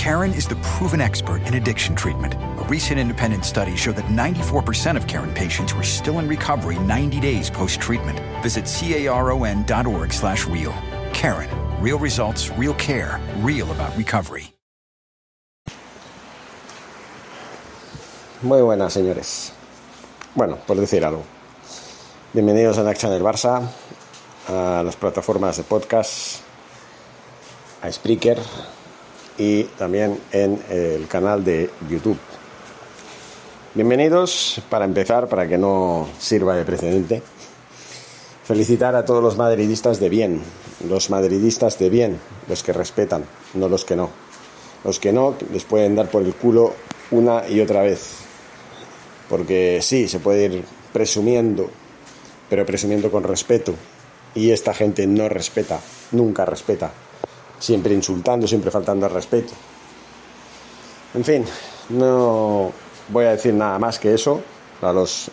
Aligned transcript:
Karen 0.00 0.32
is 0.32 0.48
the 0.48 0.56
proven 0.62 0.98
expert 1.02 1.42
in 1.46 1.56
addiction 1.56 1.94
treatment. 1.94 2.32
A 2.32 2.64
recent 2.70 2.98
independent 2.98 3.44
study 3.44 3.76
showed 3.76 3.96
that 3.96 4.06
94% 4.06 4.96
of 4.96 5.06
Karen 5.06 5.30
patients 5.34 5.74
were 5.74 5.82
still 5.82 6.20
in 6.20 6.26
recovery 6.26 6.78
90 6.78 7.20
days 7.20 7.50
post-treatment. 7.50 8.18
Visit 8.42 8.64
caron.org 8.64 10.10
slash 10.10 10.46
real. 10.46 10.72
Karen. 11.12 11.50
Real 11.82 11.98
results, 11.98 12.48
real 12.56 12.72
care, 12.78 13.20
real 13.40 13.70
about 13.72 13.94
recovery. 13.94 14.54
Muy 18.40 18.62
buenas, 18.62 18.94
señores. 18.94 19.52
Bueno, 20.34 20.56
por 20.66 20.78
decir 20.78 21.04
algo. 21.04 21.24
Bienvenidos 22.32 22.78
a 22.78 22.84
Naxa 22.84 23.10
del 23.10 23.22
Barça, 23.22 23.68
a 24.48 24.82
las 24.82 24.96
plataformas 24.96 25.58
de 25.58 25.64
podcast, 25.64 26.40
a 27.82 27.92
Spreaker 27.92 28.38
y 29.40 29.64
también 29.78 30.20
en 30.32 30.62
el 30.68 31.08
canal 31.08 31.42
de 31.42 31.70
YouTube. 31.88 32.18
Bienvenidos, 33.74 34.60
para 34.68 34.84
empezar, 34.84 35.28
para 35.28 35.48
que 35.48 35.56
no 35.56 36.06
sirva 36.18 36.54
de 36.54 36.66
precedente, 36.66 37.22
felicitar 38.44 38.94
a 38.94 39.06
todos 39.06 39.22
los 39.22 39.38
madridistas 39.38 39.98
de 39.98 40.10
bien, 40.10 40.42
los 40.86 41.08
madridistas 41.08 41.78
de 41.78 41.88
bien, 41.88 42.18
los 42.50 42.62
que 42.62 42.74
respetan, 42.74 43.24
no 43.54 43.70
los 43.70 43.86
que 43.86 43.96
no. 43.96 44.10
Los 44.84 45.00
que 45.00 45.10
no 45.10 45.34
les 45.50 45.64
pueden 45.64 45.96
dar 45.96 46.10
por 46.10 46.22
el 46.22 46.34
culo 46.34 46.74
una 47.10 47.48
y 47.48 47.62
otra 47.62 47.80
vez. 47.80 48.16
Porque 49.30 49.78
sí, 49.80 50.06
se 50.06 50.20
puede 50.20 50.44
ir 50.44 50.64
presumiendo, 50.92 51.70
pero 52.50 52.66
presumiendo 52.66 53.10
con 53.10 53.22
respeto. 53.22 53.74
Y 54.34 54.50
esta 54.50 54.74
gente 54.74 55.06
no 55.06 55.30
respeta, 55.30 55.80
nunca 56.12 56.44
respeta. 56.44 56.92
Siempre 57.60 57.94
insultando, 57.94 58.48
siempre 58.48 58.72
faltando 58.72 59.06
al 59.06 59.12
respeto. 59.12 59.52
En 61.14 61.24
fin, 61.24 61.44
no 61.90 62.72
voy 63.08 63.26
a 63.26 63.30
decir 63.30 63.54
nada 63.54 63.78
más 63.78 64.00
que 64.00 64.14
eso. 64.14 64.42
A 64.82 64.92
los 64.92 65.30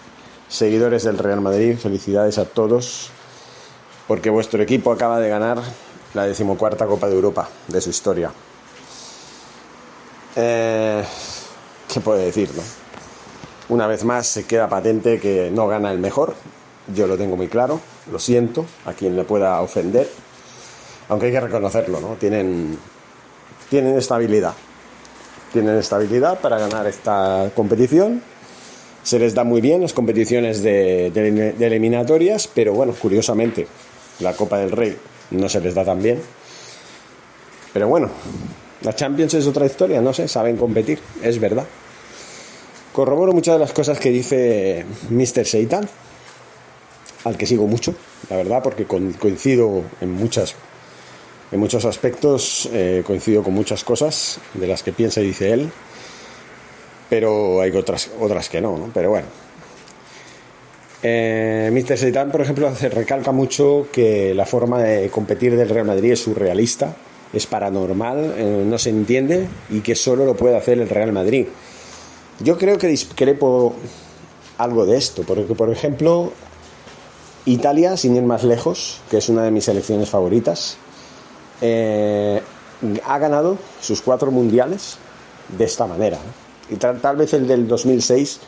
seguidores 0.47 1.03
del 1.03 1.17
Real 1.17 1.41
Madrid, 1.41 1.77
felicidades 1.77 2.37
a 2.37 2.45
todos 2.45 3.11
porque 4.07 4.29
vuestro 4.29 4.63
equipo 4.63 4.91
acaba 4.91 5.19
de 5.19 5.29
ganar 5.29 5.61
la 6.13 6.25
decimocuarta 6.25 6.87
Copa 6.87 7.07
de 7.07 7.15
Europa 7.15 7.49
de 7.67 7.81
su 7.81 7.89
historia. 7.89 8.31
Eh, 10.35 11.03
¿Qué 11.93 11.99
puedo 11.99 12.17
decir? 12.17 12.49
No? 12.55 12.63
Una 13.69 13.85
vez 13.85 14.05
más 14.05 14.27
se 14.27 14.45
queda 14.45 14.69
patente 14.69 15.19
que 15.19 15.51
no 15.51 15.67
gana 15.67 15.91
el 15.91 15.99
mejor. 15.99 16.35
Yo 16.95 17.05
lo 17.05 17.17
tengo 17.17 17.35
muy 17.35 17.49
claro, 17.49 17.81
lo 18.09 18.17
siento 18.17 18.65
a 18.85 18.93
quien 18.93 19.17
le 19.17 19.25
pueda 19.25 19.59
ofender, 19.59 20.09
aunque 21.09 21.27
hay 21.27 21.31
que 21.31 21.39
reconocerlo, 21.39 21.99
¿no? 22.01 22.15
Tienen, 22.15 22.77
tienen 23.69 23.97
estabilidad. 23.97 24.53
Tienen 25.53 25.77
estabilidad 25.77 26.39
para 26.39 26.59
ganar 26.59 26.87
esta 26.87 27.49
competición. 27.55 28.21
Se 29.03 29.17
les 29.19 29.33
da 29.33 29.43
muy 29.43 29.61
bien 29.61 29.81
las 29.81 29.93
competiciones 29.93 30.61
de, 30.61 31.07
eliminatorias, 31.59 32.49
pero 32.53 32.73
bueno, 32.73 32.93
curiosamente, 32.93 33.67
la 34.19 34.33
Copa 34.33 34.57
del 34.57 34.71
Rey 34.71 34.97
no 35.31 35.47
se 35.47 35.61
les 35.61 35.73
da 35.73 35.85
tan 35.85 36.01
bien. 36.01 36.21
Pero 37.71 37.87
bueno, 37.87 38.09
la 38.81 38.93
Champions 38.93 39.33
es 39.35 39.47
otra 39.47 39.65
historia, 39.65 40.01
no 40.01 40.13
sé, 40.13 40.27
saben 40.27 40.57
competir, 40.57 40.99
es 41.21 41.39
verdad. 41.39 41.65
Corroboro 42.91 43.31
muchas 43.31 43.55
de 43.55 43.59
las 43.59 43.71
cosas 43.71 43.99
que 43.99 44.09
dice 44.09 44.85
Mr. 45.09 45.45
Seitan, 45.45 45.87
al 47.23 47.37
que 47.37 47.45
sigo 47.45 47.67
mucho, 47.67 47.95
la 48.29 48.35
verdad, 48.35 48.61
porque 48.61 48.85
coincido 48.85 49.83
en 50.01 50.11
muchas 50.11 50.55
en 51.51 51.59
muchos 51.59 51.85
aspectos, 51.85 52.69
eh, 52.71 53.03
coincido 53.05 53.43
con 53.43 53.53
muchas 53.53 53.83
cosas 53.83 54.39
de 54.53 54.67
las 54.67 54.83
que 54.83 54.91
piensa 54.91 55.21
y 55.21 55.27
dice 55.27 55.53
él, 55.53 55.71
pero 57.09 57.61
hay 57.61 57.71
otras, 57.71 58.09
otras 58.19 58.49
que 58.49 58.59
no, 58.59 58.77
¿no? 58.77 58.89
Pero 58.93 59.09
bueno, 59.09 59.27
eh, 61.03 61.69
Mr. 61.71 61.97
Seitan, 61.97 62.31
por 62.31 62.41
ejemplo, 62.41 62.71
recalca 62.91 63.31
mucho 63.31 63.87
que 63.91 64.33
la 64.33 64.45
forma 64.45 64.81
de 64.81 65.09
competir 65.09 65.55
del 65.55 65.69
Real 65.69 65.85
Madrid 65.85 66.11
es 66.11 66.21
surrealista, 66.21 66.95
es 67.33 67.45
paranormal, 67.45 68.33
eh, 68.37 68.63
no 68.65 68.77
se 68.77 68.89
entiende 68.89 69.47
y 69.69 69.81
que 69.81 69.95
solo 69.95 70.25
lo 70.25 70.35
puede 70.35 70.57
hacer 70.57 70.79
el 70.79 70.89
Real 70.89 71.11
Madrid. 71.11 71.47
Yo 72.39 72.57
creo 72.57 72.77
que 72.77 72.87
discrepo 72.87 73.75
algo 74.57 74.85
de 74.85 74.97
esto, 74.97 75.23
porque, 75.23 75.53
por 75.55 75.71
ejemplo, 75.71 76.31
Italia, 77.45 77.95
sin 77.95 78.15
ir 78.15 78.23
más 78.23 78.43
lejos, 78.43 79.01
que 79.09 79.17
es 79.17 79.29
una 79.29 79.43
de 79.43 79.51
mis 79.51 79.65
selecciones 79.65 80.09
favoritas, 80.09 80.77
eh, 81.61 82.41
ha 83.05 83.17
ganado 83.19 83.57
sus 83.81 84.01
cuatro 84.01 84.31
mundiales 84.31 84.97
de 85.57 85.65
esta 85.65 85.87
manera. 85.87 86.17
Y 86.69 86.75
tal, 86.75 86.99
tal, 86.99 87.15
vez 87.15 87.33
el 87.33 87.47
del 87.47 87.67
2006 87.67 88.39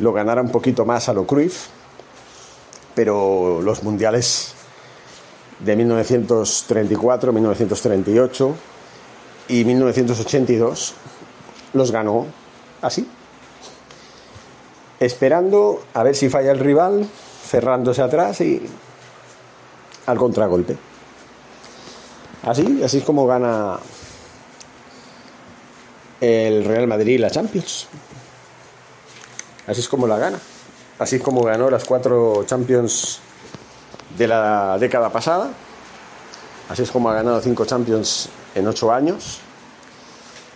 lo 0.00 0.12
ganara 0.12 0.40
un 0.40 0.50
poquito 0.50 0.84
más 0.84 1.08
a 1.08 1.12
lo 1.12 1.26
Cruyff, 1.26 1.66
pero 2.94 3.60
los 3.62 3.82
mundiales 3.82 4.54
de 5.60 5.76
1934, 5.76 7.32
1938 7.32 8.54
y 9.48 9.64
1982 9.64 10.94
los 11.74 11.90
ganó 11.90 12.26
así, 12.80 13.08
esperando 15.00 15.82
a 15.94 16.02
ver 16.02 16.14
si 16.14 16.28
falla 16.28 16.52
el 16.52 16.58
rival, 16.58 17.08
cerrándose 17.46 18.02
atrás 18.02 18.40
y 18.40 18.62
al 20.06 20.16
contragolpe. 20.16 20.76
Así, 22.42 22.82
así 22.82 22.98
es 22.98 23.04
como 23.04 23.26
gana 23.26 23.78
el 26.20 26.64
Real 26.64 26.86
Madrid 26.86 27.20
la 27.20 27.30
Champions. 27.30 27.88
Así 29.66 29.80
es 29.80 29.88
como 29.88 30.06
la 30.06 30.18
gana 30.18 30.38
así 30.98 31.18
como 31.20 31.42
ganó 31.42 31.70
las 31.70 31.84
cuatro 31.84 32.44
Champions 32.46 33.20
de 34.16 34.26
la 34.26 34.78
década 34.78 35.10
pasada, 35.10 35.50
así 36.68 36.82
es 36.82 36.90
como 36.90 37.10
ha 37.10 37.14
ganado 37.14 37.40
cinco 37.40 37.64
Champions 37.64 38.28
en 38.54 38.66
ocho 38.66 38.92
años. 38.92 39.40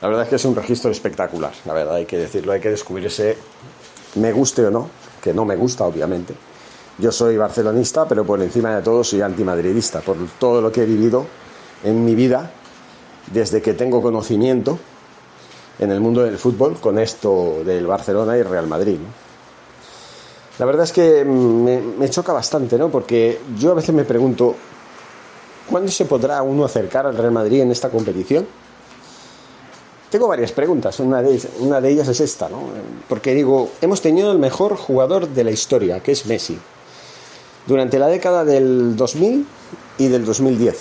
La 0.00 0.08
verdad 0.08 0.24
es 0.24 0.30
que 0.30 0.36
es 0.36 0.44
un 0.44 0.56
registro 0.56 0.90
espectacular, 0.90 1.52
la 1.64 1.74
verdad 1.74 1.94
hay 1.94 2.06
que 2.06 2.18
decirlo, 2.18 2.52
hay 2.52 2.60
que 2.60 2.70
descubrirse, 2.70 3.38
me 4.16 4.32
guste 4.32 4.66
o 4.66 4.70
no, 4.70 4.90
que 5.22 5.32
no 5.32 5.44
me 5.44 5.54
gusta 5.54 5.84
obviamente. 5.84 6.34
Yo 6.98 7.10
soy 7.10 7.36
barcelonista, 7.36 8.06
pero 8.06 8.24
por 8.24 8.42
encima 8.42 8.74
de 8.74 8.82
todo 8.82 9.02
soy 9.02 9.22
antimadridista, 9.22 10.00
por 10.00 10.16
todo 10.38 10.60
lo 10.60 10.70
que 10.72 10.82
he 10.82 10.86
vivido 10.86 11.26
en 11.84 12.04
mi 12.04 12.14
vida 12.14 12.50
desde 13.32 13.62
que 13.62 13.74
tengo 13.74 14.02
conocimiento 14.02 14.78
en 15.78 15.90
el 15.90 16.00
mundo 16.00 16.22
del 16.22 16.38
fútbol 16.38 16.76
con 16.80 16.98
esto 16.98 17.62
del 17.64 17.86
Barcelona 17.86 18.36
y 18.36 18.42
Real 18.42 18.66
Madrid. 18.66 18.98
¿no? 18.98 19.32
La 20.58 20.66
verdad 20.66 20.84
es 20.84 20.92
que 20.92 21.24
me, 21.24 22.10
choca 22.10 22.32
bastante, 22.32 22.76
¿no? 22.76 22.90
Porque 22.90 23.40
yo 23.58 23.72
a 23.72 23.74
veces 23.74 23.94
me 23.94 24.04
pregunto, 24.04 24.54
¿cuándo 25.68 25.90
se 25.90 26.04
podrá 26.04 26.42
uno 26.42 26.64
acercar 26.64 27.06
al 27.06 27.16
Real 27.16 27.32
Madrid 27.32 27.62
en 27.62 27.70
esta 27.70 27.88
competición? 27.88 28.46
Tengo 30.10 30.28
varias 30.28 30.52
preguntas, 30.52 31.00
una 31.00 31.22
de, 31.22 31.40
una 31.60 31.80
de 31.80 31.88
ellas 31.88 32.06
es 32.08 32.20
esta, 32.20 32.50
¿no? 32.50 32.64
Porque 33.08 33.34
digo, 33.34 33.70
hemos 33.80 34.02
tenido 34.02 34.30
el 34.30 34.38
mejor 34.38 34.76
jugador 34.76 35.26
de 35.26 35.42
la 35.42 35.50
historia, 35.50 36.00
que 36.00 36.12
es 36.12 36.26
Messi, 36.26 36.58
durante 37.66 37.98
la 37.98 38.08
década 38.08 38.44
del 38.44 38.94
2000 38.94 39.46
y 39.96 40.08
del 40.08 40.26
2010, 40.26 40.76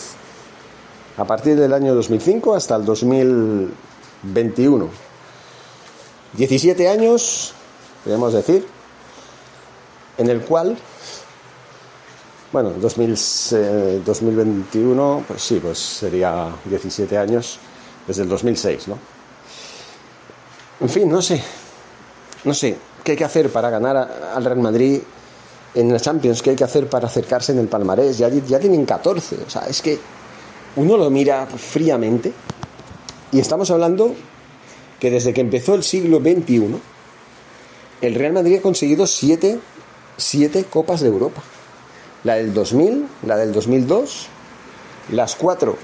a 1.22 1.26
partir 1.26 1.56
del 1.56 1.72
año 1.72 1.94
2005 1.94 2.56
hasta 2.56 2.76
el 2.76 2.84
2021. 2.84 4.90
17 6.34 6.90
años, 6.90 7.54
podemos 8.04 8.34
decir, 8.34 8.66
en 10.18 10.32
el 10.32 10.42
cual, 10.42 10.76
bueno, 12.52 12.72
2000, 12.72 14.04
2021, 14.04 15.20
eh, 15.20 15.24
pues 15.28 15.44
sí, 15.44 15.60
pues 15.62 15.78
sería 15.78 16.48
17 16.66 17.16
años 17.20 17.60
desde 18.08 18.24
el 18.24 18.30
2006, 18.30 18.88
¿no? 18.88 18.98
En 20.80 20.90
fin, 20.90 21.08
no 21.08 21.22
sé, 21.22 21.40
no 22.46 22.56
sé, 22.56 22.80
¿qué 23.04 23.12
hay 23.12 23.18
que 23.18 23.26
hacer 23.26 23.52
para 23.52 23.70
ganar 23.70 24.32
al 24.34 24.44
Real 24.44 24.58
Madrid 24.58 25.02
en 25.76 25.94
la 25.94 26.00
Champions? 26.00 26.42
¿Qué 26.42 26.50
hay 26.50 26.56
que 26.56 26.64
hacer 26.64 26.90
para 26.90 27.06
acercarse 27.06 27.52
en 27.52 27.60
el 27.60 27.68
palmarés? 27.68 28.18
Ya, 28.18 28.28
ya 28.30 28.60
tienen 28.60 28.88
14, 28.88 29.38
o 29.46 29.50
sea, 29.50 29.68
es 29.68 29.84
que 29.84 30.00
uno 30.76 30.98
lo 30.98 31.10
mira 31.10 31.46
fríamente 31.48 32.34
Y 33.32 33.40
estamos 33.40 33.72
hablando 33.72 34.16
que 35.00 35.10
desde 35.10 35.34
que 35.34 35.42
empezó 35.42 35.74
el 35.74 35.84
siglo 35.84 36.20
XXI, 36.20 36.76
el 38.02 38.16
Real 38.16 38.34
Madrid 38.34 38.58
ha 38.60 38.62
conseguido 38.62 39.08
siete, 39.08 39.60
siete 40.18 40.64
Copas 40.64 41.02
de 41.02 41.08
Europa. 41.08 41.42
La 42.24 42.36
del 42.36 42.54
2000, 42.54 43.08
la 43.26 43.36
del 43.38 43.52
2002, 43.52 44.28
las 45.12 45.36
cuatro, 45.36 45.76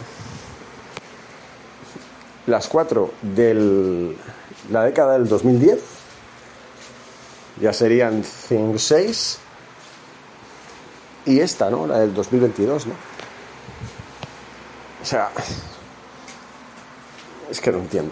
las 2.45 2.67
cuatro 2.67 3.11
de 3.23 4.13
la 4.69 4.83
década 4.83 5.13
del 5.13 5.27
2010, 5.27 5.79
ya 7.59 7.73
serían 7.73 8.23
6, 8.23 9.39
y 11.25 11.39
esta, 11.39 11.71
¿no? 11.71 11.87
La 11.87 11.99
del 11.99 12.13
2022, 12.13 12.85
¿no? 12.85 12.93
O 15.07 15.09
sea, 15.09 15.29
es 17.49 17.61
que 17.61 17.71
no 17.71 17.77
entiendo. 17.77 18.11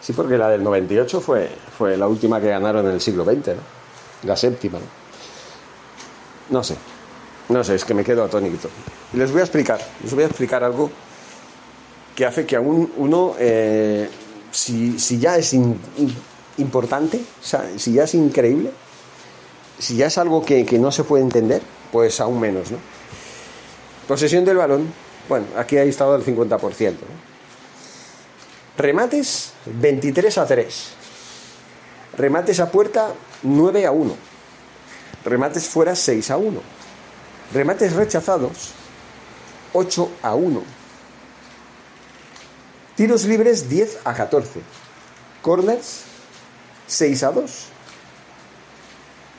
Sí, 0.00 0.14
porque 0.14 0.38
la 0.38 0.48
del 0.48 0.64
98 0.64 1.20
fue, 1.20 1.50
fue 1.76 1.98
la 1.98 2.08
última 2.08 2.40
que 2.40 2.48
ganaron 2.48 2.86
en 2.86 2.92
el 2.92 3.02
siglo 3.02 3.22
XX, 3.22 3.48
¿no? 3.48 3.62
La 4.22 4.34
séptima, 4.34 4.78
¿no? 4.78 4.86
No 6.56 6.64
sé. 6.64 6.74
No 7.50 7.62
sé, 7.62 7.74
es 7.74 7.84
que 7.84 7.92
me 7.92 8.02
quedo 8.02 8.24
atónito. 8.24 8.70
Y 9.12 9.18
les 9.18 9.30
voy 9.30 9.42
a 9.42 9.44
explicar, 9.44 9.78
les 10.02 10.14
voy 10.14 10.22
a 10.22 10.26
explicar 10.28 10.64
algo 10.64 10.90
que 12.16 12.24
hace 12.24 12.46
que 12.46 12.56
aún 12.56 12.90
uno, 12.96 13.34
eh, 13.38 14.08
si, 14.52 14.96
ya 15.18 15.36
es 15.36 15.54
importante, 16.56 17.20
si 17.76 17.92
ya 17.92 18.04
es 18.04 18.14
increíble, 18.14 18.70
si 19.78 19.96
ya 19.96 20.06
es 20.06 20.16
algo 20.16 20.46
que, 20.46 20.64
que, 20.64 20.78
no 20.78 20.90
se 20.90 21.04
puede 21.04 21.22
entender, 21.22 21.60
pues 21.92 22.22
aún 22.22 22.40
menos, 22.40 22.70
¿no? 22.70 22.78
Posesión 24.08 24.46
del 24.46 24.56
balón, 24.56 25.01
bueno, 25.28 25.46
aquí 25.56 25.76
ha 25.76 25.82
estado 25.84 26.18
del 26.18 26.24
50%. 26.24 26.94
Remates 28.76 29.52
23 29.66 30.38
a 30.38 30.46
3. 30.46 30.88
Remates 32.16 32.60
a 32.60 32.70
puerta 32.70 33.12
9 33.42 33.86
a 33.86 33.92
1. 33.92 34.16
Remates 35.24 35.68
fuera 35.68 35.94
6 35.94 36.30
a 36.30 36.36
1. 36.36 36.60
Remates 37.52 37.92
rechazados 37.92 38.72
8 39.72 40.10
a 40.22 40.34
1. 40.34 40.62
Tiros 42.96 43.24
libres 43.24 43.68
10 43.68 44.00
a 44.04 44.14
14. 44.14 44.60
Corners 45.42 46.02
6 46.86 47.22
a 47.22 47.32
2. 47.32 47.66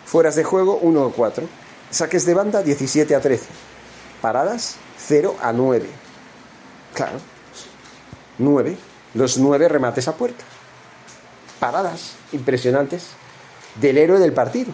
Fueras 0.06 0.36
de 0.36 0.44
juego 0.44 0.78
1 0.78 1.06
a 1.06 1.12
4. 1.12 1.48
Saques 1.90 2.26
de 2.26 2.34
banda 2.34 2.64
17 2.64 3.16
a 3.16 3.22
13. 3.22 3.46
Paradas 4.22 4.78
0 5.08 5.36
a 5.42 5.52
9. 5.52 5.88
Claro. 6.94 7.20
9. 8.38 8.78
Los 9.14 9.38
9 9.38 9.68
remates 9.68 10.08
a 10.08 10.16
puerta. 10.16 10.44
Paradas 11.60 12.14
impresionantes 12.32 13.10
del 13.80 13.98
héroe 13.98 14.20
del 14.20 14.34
partido. 14.34 14.74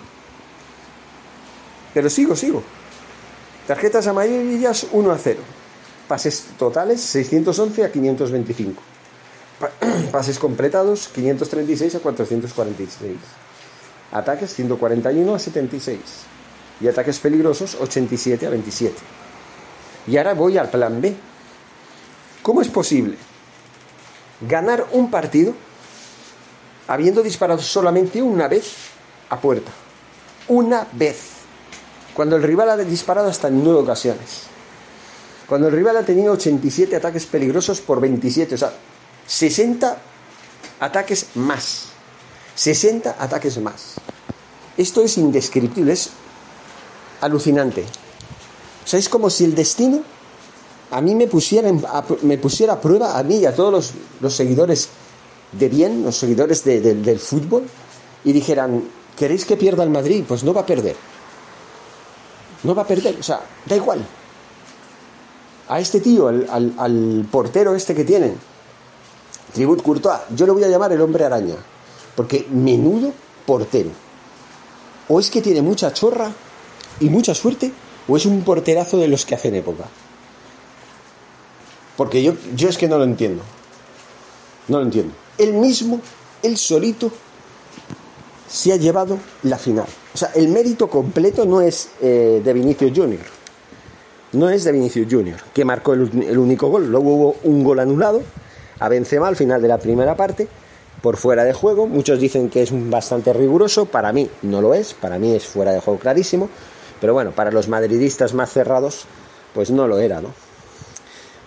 Pero 1.93 2.09
sigo, 2.09 2.35
sigo. 2.35 2.63
Tarjetas 3.67 4.07
amarillas 4.07 4.87
1 4.91 5.11
a 5.11 5.17
0. 5.17 5.39
Pases 6.07 6.45
totales 6.57 7.01
611 7.01 7.85
a 7.85 7.91
525. 7.91 8.81
Pases 10.11 10.39
completados 10.39 11.09
536 11.09 11.95
a 11.95 11.99
446. 11.99 13.17
Ataques 14.11 14.55
141 14.55 15.35
a 15.35 15.39
76. 15.39 15.99
Y 16.81 16.87
ataques 16.87 17.19
peligrosos 17.19 17.75
87 17.75 18.47
a 18.47 18.49
27. 18.49 18.95
Y 20.07 20.17
ahora 20.17 20.33
voy 20.33 20.57
al 20.57 20.69
plan 20.69 21.01
B. 21.01 21.15
¿Cómo 22.41 22.61
es 22.61 22.67
posible 22.69 23.17
ganar 24.41 24.87
un 24.93 25.11
partido 25.11 25.53
habiendo 26.87 27.21
disparado 27.21 27.61
solamente 27.61 28.21
una 28.21 28.47
vez 28.47 28.73
a 29.29 29.39
puerta? 29.39 29.71
Una 30.47 30.87
vez. 30.93 31.21
Cuando 32.13 32.35
el 32.35 32.43
rival 32.43 32.69
ha 32.69 32.77
disparado 32.77 33.29
hasta 33.29 33.49
en 33.49 33.63
nueve 33.63 33.81
ocasiones. 33.81 34.43
Cuando 35.47 35.67
el 35.67 35.73
rival 35.73 35.97
ha 35.97 36.03
tenido 36.03 36.33
87 36.33 36.95
ataques 36.95 37.25
peligrosos 37.25 37.81
por 37.81 37.99
27. 37.99 38.55
O 38.55 38.57
sea, 38.57 38.73
60 39.27 39.97
ataques 40.79 41.27
más. 41.35 41.85
60 42.55 43.15
ataques 43.19 43.57
más. 43.59 43.95
Esto 44.77 45.03
es 45.03 45.17
indescriptible, 45.17 45.93
es 45.93 46.09
alucinante. 47.21 47.85
O 48.89 48.91
sea, 48.91 48.99
es 48.99 49.07
como 49.07 49.29
si 49.29 49.43
el 49.43 49.53
destino 49.53 50.01
a 50.89 50.99
mí 50.99 51.13
me 51.13 51.27
pusiera, 51.27 51.71
me 52.23 52.39
pusiera 52.39 52.73
a 52.73 52.81
prueba, 52.81 53.19
a 53.19 53.21
mí 53.21 53.35
y 53.35 53.45
a 53.45 53.53
todos 53.53 53.93
los, 54.19 54.33
seguidores 54.33 54.89
de 55.51 55.69
bien, 55.69 56.03
los 56.03 56.15
seguidores 56.15 56.63
del 56.63 57.19
fútbol, 57.19 57.65
y 58.23 58.31
dijeran, 58.31 58.83
¿queréis 59.15 59.45
que 59.45 59.57
pierda 59.57 59.83
el 59.83 59.91
Madrid? 59.91 60.23
Pues 60.27 60.43
no 60.43 60.55
va 60.55 60.61
a 60.61 60.65
perder. 60.65 60.95
No 62.63 62.73
va 62.73 62.81
a 62.81 62.87
perder, 62.87 63.15
o 63.19 63.21
sea, 63.21 63.41
da 63.63 63.75
igual. 63.75 64.03
A 65.67 65.79
este 65.79 65.99
tío, 65.99 66.27
al, 66.27 66.73
al 66.75 67.27
portero 67.31 67.75
este 67.75 67.93
que 67.93 68.05
tienen, 68.05 68.39
Tribut 69.53 69.83
Courtois, 69.83 70.21
yo 70.35 70.47
lo 70.47 70.55
voy 70.55 70.63
a 70.63 70.67
llamar 70.67 70.91
el 70.93 71.01
hombre 71.01 71.25
araña, 71.25 71.57
porque 72.15 72.47
menudo 72.49 73.13
portero. 73.45 73.91
O 75.09 75.19
es 75.19 75.29
que 75.29 75.43
tiene 75.43 75.61
mucha 75.61 75.93
chorra 75.93 76.31
y 76.99 77.07
mucha 77.09 77.35
suerte, 77.35 77.71
¿O 78.09 78.17
es 78.17 78.25
un 78.25 78.41
porterazo 78.41 78.97
de 78.97 79.07
los 79.07 79.25
que 79.25 79.35
hacen 79.35 79.53
época? 79.55 79.85
Porque 81.95 82.23
yo, 82.23 82.33
yo 82.55 82.69
es 82.69 82.77
que 82.77 82.87
no 82.87 82.97
lo 82.97 83.03
entiendo. 83.03 83.43
No 84.67 84.79
lo 84.79 84.85
entiendo. 84.85 85.13
Él 85.37 85.53
mismo, 85.53 86.01
él 86.41 86.57
solito, 86.57 87.11
se 88.49 88.73
ha 88.73 88.77
llevado 88.77 89.19
la 89.43 89.57
final. 89.57 89.85
O 90.13 90.17
sea, 90.17 90.31
el 90.33 90.47
mérito 90.47 90.89
completo 90.89 91.45
no 91.45 91.61
es 91.61 91.89
eh, 92.01 92.41
de 92.43 92.53
Vinicius 92.53 92.91
Junior. 92.95 93.21
No 94.31 94.49
es 94.49 94.63
de 94.63 94.71
Vinicius 94.71 95.07
Junior, 95.09 95.39
que 95.53 95.65
marcó 95.65 95.93
el, 95.93 96.09
el, 96.23 96.37
único 96.37 96.67
gol. 96.67 96.89
Luego 96.89 97.13
hubo 97.13 97.35
un 97.43 97.63
gol 97.63 97.79
anulado 97.79 98.23
a 98.79 98.89
Benzema 98.89 99.27
al 99.27 99.35
final 99.35 99.61
de 99.61 99.67
la 99.67 99.77
primera 99.77 100.15
parte, 100.15 100.47
por 101.01 101.17
fuera 101.17 101.43
de 101.43 101.53
juego. 101.53 101.87
Muchos 101.87 102.19
dicen 102.19 102.49
que 102.49 102.63
es 102.63 102.69
bastante 102.89 103.33
riguroso. 103.33 103.85
Para 103.85 104.11
mí 104.13 104.29
no 104.41 104.61
lo 104.61 104.73
es. 104.73 104.93
Para 104.93 105.19
mí 105.19 105.35
es 105.35 105.45
fuera 105.45 105.71
de 105.71 105.79
juego 105.79 105.99
clarísimo. 105.99 106.49
Pero 107.01 107.13
bueno, 107.13 107.31
para 107.31 107.51
los 107.51 107.67
madridistas 107.67 108.33
más 108.33 108.51
cerrados, 108.51 109.05
pues 109.53 109.71
no 109.71 109.87
lo 109.87 109.99
era, 109.99 110.21
¿no? 110.21 110.33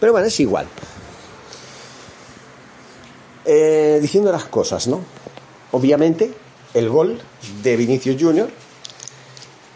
Pero 0.01 0.13
bueno, 0.13 0.27
es 0.27 0.41
igual. 0.41 0.67
Eh, 3.45 3.99
diciendo 4.01 4.33
las 4.33 4.45
cosas, 4.45 4.87
¿no? 4.87 5.01
Obviamente, 5.73 6.33
el 6.75 6.89
gol 6.89 7.21
de 7.63 7.77
Vinicius 7.77 8.21
Junior 8.21 8.49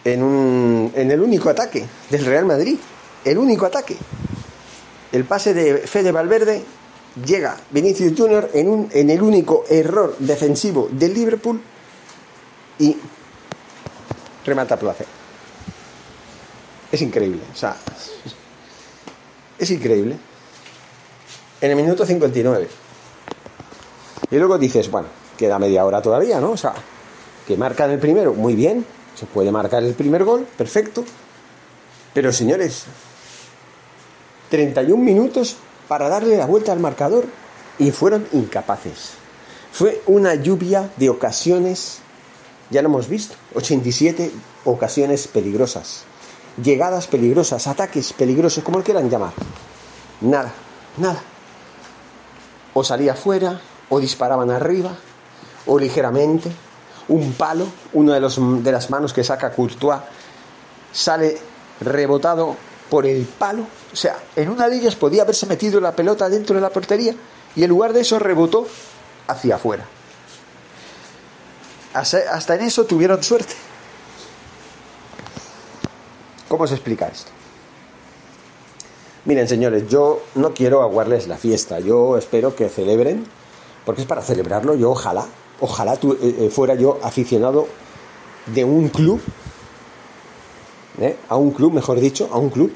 en, 0.04 0.22
un, 0.22 0.92
en 0.94 1.10
el 1.10 1.20
único 1.20 1.50
ataque 1.50 1.84
del 2.10 2.24
Real 2.24 2.44
Madrid. 2.44 2.78
El 3.24 3.38
único 3.38 3.66
ataque. 3.66 3.96
El 5.12 5.24
pase 5.24 5.52
de 5.52 5.78
Fede 5.78 6.12
Valverde 6.12 6.62
llega 7.24 7.56
Vinicius 7.70 8.12
Junior 8.16 8.50
en, 8.54 8.68
un, 8.68 8.88
en 8.92 9.10
el 9.10 9.22
único 9.22 9.64
error 9.68 10.16
defensivo 10.18 10.88
del 10.90 11.14
Liverpool 11.14 11.60
y 12.78 12.96
remata 14.44 14.76
placer. 14.78 15.15
Es 16.96 17.02
increíble, 17.02 17.42
o 17.52 17.54
sea, 17.54 17.76
es 19.58 19.70
increíble. 19.70 20.16
En 21.60 21.70
el 21.70 21.76
minuto 21.76 22.06
59. 22.06 22.68
Y 24.30 24.36
luego 24.36 24.56
dices, 24.56 24.90
bueno, 24.90 25.08
queda 25.36 25.58
media 25.58 25.84
hora 25.84 26.00
todavía, 26.00 26.40
¿no? 26.40 26.52
O 26.52 26.56
sea, 26.56 26.72
que 27.46 27.54
marcan 27.58 27.90
el 27.90 27.98
primero, 27.98 28.32
muy 28.32 28.54
bien, 28.54 28.86
se 29.14 29.26
puede 29.26 29.52
marcar 29.52 29.84
el 29.84 29.92
primer 29.92 30.24
gol, 30.24 30.46
perfecto. 30.56 31.04
Pero 32.14 32.32
señores, 32.32 32.84
31 34.48 34.96
minutos 34.96 35.56
para 35.88 36.08
darle 36.08 36.38
la 36.38 36.46
vuelta 36.46 36.72
al 36.72 36.80
marcador 36.80 37.26
y 37.78 37.90
fueron 37.90 38.26
incapaces. 38.32 39.10
Fue 39.70 40.00
una 40.06 40.34
lluvia 40.34 40.88
de 40.96 41.10
ocasiones, 41.10 41.98
ya 42.70 42.80
lo 42.80 42.88
hemos 42.88 43.06
visto, 43.06 43.34
87 43.54 44.30
ocasiones 44.64 45.26
peligrosas 45.26 46.06
llegadas 46.62 47.06
peligrosas, 47.06 47.66
ataques 47.66 48.12
peligrosos, 48.12 48.64
como 48.64 48.78
lo 48.78 48.84
quieran 48.84 49.10
llamar. 49.10 49.32
Nada, 50.20 50.52
nada. 50.96 51.20
O 52.74 52.84
salía 52.84 53.12
afuera, 53.12 53.60
o 53.88 54.00
disparaban 54.00 54.50
arriba, 54.50 54.92
o 55.66 55.78
ligeramente. 55.78 56.50
Un 57.08 57.34
palo, 57.34 57.66
una 57.92 58.14
de, 58.14 58.72
las 58.72 58.90
manos 58.90 59.12
que 59.12 59.22
saca 59.22 59.52
Courtois, 59.52 60.00
sale 60.92 61.38
rebotado 61.80 62.56
por 62.90 63.06
el 63.06 63.24
palo. 63.24 63.66
O 63.92 63.96
sea, 63.96 64.18
en 64.34 64.48
una 64.48 64.68
de 64.68 64.76
ellas 64.76 64.96
podía 64.96 65.22
haberse 65.22 65.46
metido 65.46 65.80
la 65.80 65.94
pelota 65.94 66.28
dentro 66.28 66.56
de 66.56 66.62
la 66.62 66.70
portería 66.70 67.14
y 67.54 67.62
en 67.62 67.70
lugar 67.70 67.92
de 67.92 68.00
eso 68.00 68.18
rebotó 68.18 68.66
hacia 69.28 69.54
afuera. 69.54 69.84
Hasta 71.94 72.54
en 72.56 72.62
eso 72.62 72.84
tuvieron 72.84 73.22
suerte. 73.22 73.54
¿Cómo 76.48 76.66
se 76.66 76.74
explica 76.74 77.08
esto? 77.08 77.30
Miren, 79.24 79.48
señores, 79.48 79.88
yo 79.88 80.22
no 80.36 80.54
quiero 80.54 80.82
aguarles 80.82 81.26
la 81.26 81.36
fiesta. 81.36 81.80
Yo 81.80 82.16
espero 82.16 82.54
que 82.54 82.68
celebren, 82.68 83.24
porque 83.84 84.02
es 84.02 84.06
para 84.06 84.22
celebrarlo. 84.22 84.74
Yo 84.76 84.90
ojalá, 84.92 85.26
ojalá 85.60 85.96
tu- 85.96 86.12
eh, 86.12 86.18
eh, 86.40 86.50
fuera 86.50 86.74
yo 86.74 86.98
aficionado 87.02 87.66
de 88.54 88.64
un 88.64 88.88
club, 88.88 89.20
¿eh? 91.00 91.16
a 91.28 91.36
un 91.36 91.50
club, 91.50 91.72
mejor 91.72 91.98
dicho, 91.98 92.28
a 92.30 92.38
un 92.38 92.50
club 92.50 92.72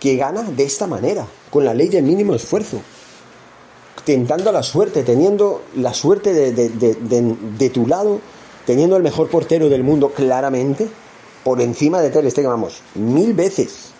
que 0.00 0.16
gana 0.16 0.42
de 0.42 0.64
esta 0.64 0.86
manera, 0.86 1.26
con 1.50 1.64
la 1.66 1.74
ley 1.74 1.88
del 1.88 2.04
mínimo 2.04 2.34
esfuerzo, 2.34 2.80
tentando 4.06 4.50
la 4.50 4.62
suerte, 4.62 5.02
teniendo 5.02 5.62
la 5.76 5.92
suerte 5.92 6.32
de, 6.32 6.52
de- 6.52 6.70
de- 6.70 6.94
de- 6.94 7.36
de 7.58 7.70
tu 7.70 7.86
lado, 7.86 8.20
teniendo 8.66 8.96
el 8.96 9.02
mejor 9.02 9.28
portero 9.28 9.68
del 9.68 9.84
mundo 9.84 10.08
claramente, 10.12 10.88
por 11.44 11.60
encima 11.60 12.00
de 12.00 12.10
Ter 12.10 12.30
Stegen, 12.30 12.50
vamos, 12.50 12.80
mil 12.94 13.34
veces. 13.34 13.90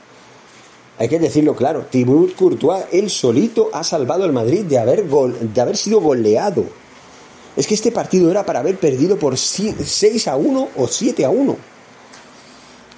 Hay 0.99 1.09
que 1.09 1.19
decirlo 1.19 1.57
claro, 1.57 1.87
Thibaut 1.91 2.35
Courtois, 2.37 2.85
él 2.93 3.11
solito 3.11 3.71
ha 3.73 3.83
salvado 3.83 4.25
al 4.25 4.33
Madrid 4.33 4.65
de 4.65 4.79
haber, 4.79 5.09
gol- 5.09 5.37
de 5.53 5.61
haber 5.61 5.77
sido 5.77 6.01
goleado. 6.01 6.65
Es 7.57 7.67
que 7.67 7.75
este 7.75 7.91
partido 7.93 8.31
era 8.31 8.47
para 8.47 8.61
haber 8.61 8.79
perdido 8.79 9.17
por 9.19 9.37
si- 9.37 9.73
6 9.85 10.29
a 10.29 10.37
1 10.37 10.69
o 10.77 10.87
7 10.87 11.25
a 11.25 11.31
1. 11.31 11.57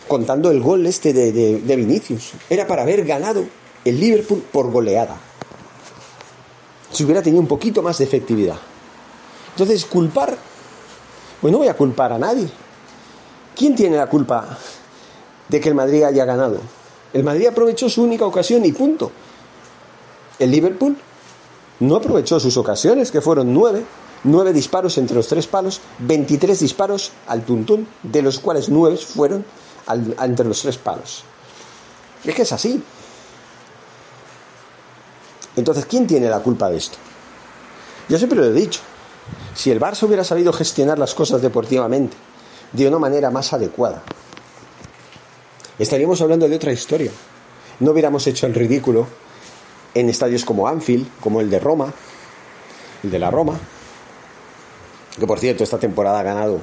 Contando 0.06 0.50
el 0.50 0.60
gol 0.60 0.86
este 0.86 1.12
de, 1.12 1.32
de- 1.32 1.60
de 1.60 1.76
Vinicius. 1.76 2.32
Era 2.50 2.66
para 2.66 2.82
haber 2.82 3.04
ganado 3.04 3.44
el 3.84 3.98
Liverpool 3.98 4.44
por 4.52 4.70
goleada. 4.70 5.16
Si 6.92 7.04
hubiera 7.04 7.22
tenido 7.22 7.40
un 7.40 7.48
poquito 7.48 7.82
más 7.82 7.98
de 7.98 8.04
efectividad. 8.04 8.58
Entonces, 9.52 9.84
culpar. 9.86 10.36
Pues 11.40 11.50
no 11.52 11.58
voy 11.58 11.68
a 11.68 11.74
culpar 11.76 12.12
a 12.12 12.18
nadie. 12.18 12.48
¿Quién 13.56 13.76
tiene 13.76 13.96
la 13.96 14.08
culpa 14.08 14.58
de 15.48 15.60
que 15.60 15.68
el 15.68 15.74
Madrid 15.74 16.02
haya 16.02 16.24
ganado? 16.24 16.58
El 17.12 17.22
Madrid 17.22 17.46
aprovechó 17.46 17.88
su 17.88 18.02
única 18.02 18.26
ocasión 18.26 18.64
y 18.64 18.72
punto. 18.72 19.12
El 20.38 20.50
Liverpool 20.50 20.96
no 21.80 21.96
aprovechó 21.96 22.40
sus 22.40 22.56
ocasiones, 22.56 23.10
que 23.10 23.20
fueron 23.20 23.54
nueve. 23.54 23.84
Nueve 24.24 24.54
disparos 24.54 24.96
entre 24.96 25.16
los 25.16 25.28
tres 25.28 25.46
palos, 25.46 25.82
23 25.98 26.58
disparos 26.58 27.12
al 27.26 27.44
tuntún, 27.44 27.86
de 28.02 28.22
los 28.22 28.38
cuales 28.38 28.70
nueve 28.70 28.96
fueron 28.96 29.44
entre 30.22 30.46
los 30.46 30.62
tres 30.62 30.78
palos. 30.78 31.24
Es 32.24 32.34
que 32.34 32.42
es 32.42 32.52
así. 32.52 32.82
Entonces, 35.56 35.84
¿quién 35.84 36.06
tiene 36.06 36.30
la 36.30 36.40
culpa 36.40 36.70
de 36.70 36.78
esto? 36.78 36.96
Yo 38.08 38.16
siempre 38.16 38.38
lo 38.38 38.46
he 38.46 38.52
dicho. 38.52 38.80
Si 39.54 39.70
el 39.70 39.78
Barça 39.78 40.04
hubiera 40.04 40.24
sabido 40.24 40.54
gestionar 40.54 40.98
las 40.98 41.14
cosas 41.14 41.42
deportivamente 41.42 42.16
de 42.74 42.88
una 42.88 42.98
manera 42.98 43.30
más 43.30 43.52
adecuada, 43.52 44.02
estaríamos 45.78 46.20
hablando 46.20 46.48
de 46.48 46.56
otra 46.56 46.72
historia. 46.72 47.10
No 47.80 47.92
hubiéramos 47.92 48.26
hecho 48.26 48.46
el 48.46 48.54
ridículo 48.54 49.06
en 49.94 50.08
estadios 50.08 50.44
como 50.44 50.68
Anfield, 50.68 51.08
como 51.20 51.40
el 51.40 51.48
de 51.48 51.60
Roma, 51.60 51.92
el 53.02 53.10
de 53.10 53.18
la 53.18 53.30
Roma, 53.30 53.58
que 55.18 55.26
por 55.26 55.38
cierto 55.38 55.62
esta 55.62 55.78
temporada 55.78 56.20
ha 56.20 56.22
ganado, 56.24 56.60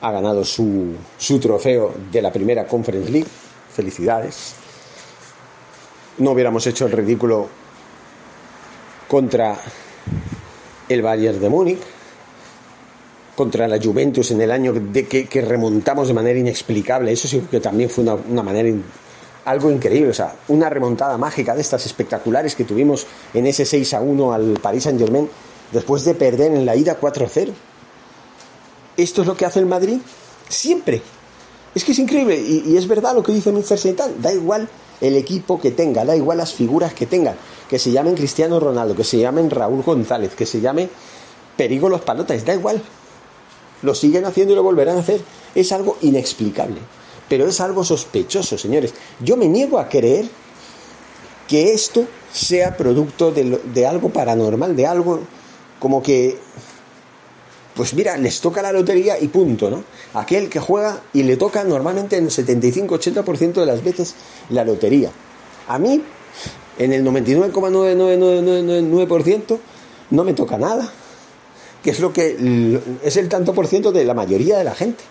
ha 0.00 0.10
ganado 0.10 0.44
su, 0.44 0.94
su 1.18 1.38
trofeo 1.38 1.94
de 2.10 2.22
la 2.22 2.32
primera 2.32 2.66
Conference 2.66 3.10
League. 3.10 3.28
Felicidades. 3.72 4.54
No 6.18 6.32
hubiéramos 6.32 6.66
hecho 6.66 6.86
el 6.86 6.92
ridículo 6.92 7.48
contra 9.06 9.56
el 10.88 11.02
Bayern 11.02 11.38
de 11.38 11.48
Múnich, 11.48 11.80
contra 13.36 13.68
la 13.68 13.78
Juventus 13.80 14.30
en 14.32 14.40
el 14.40 14.50
año 14.50 14.72
de 14.72 15.06
que, 15.06 15.26
que 15.26 15.42
remontamos 15.42 16.08
de 16.08 16.14
manera 16.14 16.38
inexplicable. 16.38 17.12
Eso 17.12 17.28
sí 17.28 17.42
que 17.50 17.60
también 17.60 17.90
fue 17.90 18.02
una, 18.02 18.14
una 18.14 18.42
manera 18.42 18.68
in- 18.68 18.82
algo 19.44 19.70
increíble, 19.70 20.10
o 20.10 20.14
sea, 20.14 20.34
una 20.48 20.68
remontada 20.68 21.16
mágica 21.18 21.54
de 21.54 21.60
estas 21.60 21.86
espectaculares 21.86 22.56
que 22.56 22.64
tuvimos 22.64 23.06
en 23.32 23.46
ese 23.46 23.64
6 23.64 23.94
a 23.94 24.00
1 24.00 24.32
al 24.32 24.58
Paris 24.60 24.82
Saint 24.84 24.98
Germain 24.98 25.28
después 25.70 26.04
de 26.04 26.14
perder 26.14 26.52
en 26.52 26.66
la 26.66 26.74
ida 26.74 26.96
4 26.96 27.26
a 27.26 27.28
0. 27.28 27.52
Esto 28.96 29.20
es 29.20 29.26
lo 29.28 29.36
que 29.36 29.44
hace 29.44 29.60
el 29.60 29.66
Madrid 29.66 29.98
siempre. 30.48 31.02
Es 31.74 31.84
que 31.84 31.92
es 31.92 31.98
increíble 31.98 32.40
y, 32.40 32.64
y 32.66 32.76
es 32.76 32.88
verdad 32.88 33.14
lo 33.14 33.22
que 33.22 33.32
dice 33.32 33.52
Mr. 33.52 33.76
Seitan. 33.78 34.20
Da 34.22 34.32
igual 34.32 34.68
el 35.00 35.14
equipo 35.16 35.60
que 35.60 35.70
tenga, 35.70 36.04
da 36.04 36.16
igual 36.16 36.38
las 36.38 36.54
figuras 36.54 36.94
que 36.94 37.04
tengan, 37.06 37.36
que 37.68 37.78
se 37.78 37.90
llamen 37.92 38.14
Cristiano 38.14 38.58
Ronaldo, 38.58 38.96
que 38.96 39.04
se 39.04 39.18
llamen 39.18 39.50
Raúl 39.50 39.82
González, 39.82 40.34
que 40.34 40.46
se 40.46 40.60
llame 40.60 40.88
Perigo 41.56 41.88
Los 41.90 42.00
Palotas, 42.00 42.44
da 42.46 42.54
igual. 42.54 42.82
Lo 43.86 43.94
siguen 43.94 44.24
haciendo 44.24 44.52
y 44.52 44.56
lo 44.56 44.64
volverán 44.64 44.96
a 44.96 45.00
hacer. 45.00 45.20
Es 45.54 45.70
algo 45.70 45.96
inexplicable, 46.02 46.78
pero 47.28 47.46
es 47.46 47.60
algo 47.60 47.84
sospechoso, 47.84 48.58
señores. 48.58 48.92
Yo 49.20 49.36
me 49.36 49.46
niego 49.46 49.78
a 49.78 49.88
creer 49.88 50.26
que 51.46 51.72
esto 51.72 52.04
sea 52.32 52.76
producto 52.76 53.30
de, 53.30 53.86
algo 53.86 54.08
paranormal, 54.08 54.74
de 54.74 54.88
algo 54.88 55.20
como 55.78 56.02
que 56.02 56.36
pues 57.76 57.94
mira, 57.94 58.16
les 58.16 58.40
toca 58.40 58.60
la 58.60 58.72
lotería 58.72 59.20
y 59.20 59.28
punto, 59.28 59.70
¿no? 59.70 59.84
Aquel 60.14 60.48
que 60.48 60.58
juega 60.58 61.00
y 61.12 61.22
le 61.22 61.36
toca 61.36 61.62
normalmente 61.62 62.16
en 62.16 62.24
el 62.24 62.30
75-80% 62.30 63.52
de 63.52 63.66
las 63.66 63.84
veces 63.84 64.16
la 64.48 64.64
lotería. 64.64 65.12
A 65.68 65.78
mí, 65.78 66.02
en 66.78 66.92
el 66.92 67.04
99,9999% 67.04 69.58
no 70.10 70.24
me 70.24 70.32
toca 70.32 70.58
nada, 70.58 70.90
que 71.86 71.92
es 71.92 72.00
lo 72.00 72.12
que 72.12 72.82
es 73.04 73.16
el 73.16 73.28
tanto 73.28 73.54
por 73.54 73.68
ciento 73.68 73.92
de 73.92 74.04
la 74.04 74.12
mayoría 74.12 74.58
de 74.58 74.64
la 74.64 74.74
gente. 74.74 75.04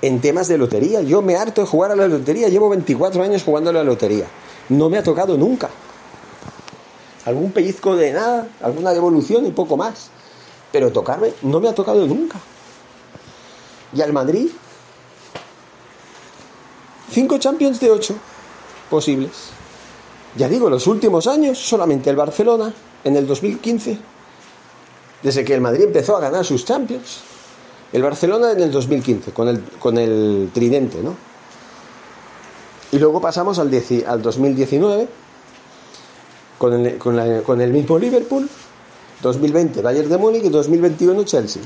En 0.00 0.20
temas 0.22 0.48
de 0.48 0.56
lotería, 0.56 1.02
yo 1.02 1.20
me 1.20 1.36
harto 1.36 1.60
de 1.60 1.66
jugar 1.66 1.92
a 1.92 1.96
la 1.96 2.08
lotería, 2.08 2.48
llevo 2.48 2.70
24 2.70 3.22
años 3.22 3.42
jugando 3.44 3.68
a 3.68 3.74
la 3.74 3.84
lotería. 3.84 4.24
No 4.70 4.88
me 4.88 4.96
ha 4.96 5.02
tocado 5.02 5.36
nunca. 5.36 5.68
Algún 7.26 7.52
pellizco 7.52 7.94
de 7.94 8.12
nada, 8.12 8.48
alguna 8.62 8.92
devolución 8.92 9.46
y 9.46 9.50
poco 9.50 9.76
más 9.76 10.10
pero 10.74 10.90
tocarme 10.90 11.32
no 11.42 11.60
me 11.60 11.68
ha 11.68 11.72
tocado 11.72 12.04
nunca. 12.04 12.40
Y 13.96 14.00
al 14.00 14.12
Madrid, 14.12 14.48
cinco 17.12 17.38
Champions 17.38 17.78
de 17.78 17.92
ocho 17.92 18.16
posibles. 18.90 19.50
Ya 20.34 20.48
digo, 20.48 20.68
los 20.68 20.88
últimos 20.88 21.28
años, 21.28 21.58
solamente 21.58 22.10
el 22.10 22.16
Barcelona, 22.16 22.74
en 23.04 23.14
el 23.14 23.24
2015, 23.24 23.98
desde 25.24 25.44
que 25.44 25.54
el 25.54 25.60
Madrid 25.60 25.84
empezó 25.84 26.16
a 26.16 26.20
ganar 26.20 26.44
sus 26.44 26.64
Champions, 26.64 27.22
el 27.92 28.02
Barcelona 28.02 28.52
en 28.52 28.60
el 28.60 28.70
2015, 28.70 29.32
con 29.32 29.48
el, 29.48 29.60
con 29.80 29.98
el 29.98 30.50
tridente, 30.54 31.02
¿no? 31.02 31.16
Y 32.92 32.98
luego 33.00 33.20
pasamos 33.20 33.58
al, 33.58 33.70
al 34.06 34.22
2019, 34.22 35.08
con 36.58 36.86
el, 36.86 36.98
con, 36.98 37.16
la- 37.16 37.42
con 37.42 37.60
el 37.60 37.72
mismo 37.72 37.98
Liverpool, 37.98 38.48
2020 39.22 39.82
Bayern 39.82 40.08
de 40.08 40.16
Múnich 40.18 40.44
y 40.44 40.48
2021 40.50 41.24
Chelsea. 41.24 41.62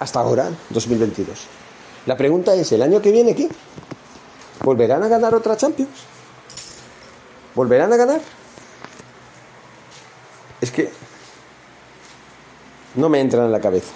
Hasta 0.00 0.20
ahora, 0.20 0.50
2022. 0.70 1.38
La 2.06 2.16
pregunta 2.16 2.52
es, 2.54 2.72
¿el 2.72 2.82
año 2.82 3.00
que 3.00 3.12
viene 3.12 3.34
qué? 3.36 3.48
¿Volverán 4.64 5.02
a 5.04 5.08
ganar 5.08 5.34
otra 5.34 5.56
Champions? 5.56 5.90
¿Volverán 7.54 7.92
a 7.92 7.96
ganar? 7.96 8.20
Es 10.60 10.70
que 10.70 10.90
no 12.94 13.08
me 13.08 13.20
entra 13.20 13.44
en 13.44 13.52
la 13.52 13.60
cabeza. 13.60 13.92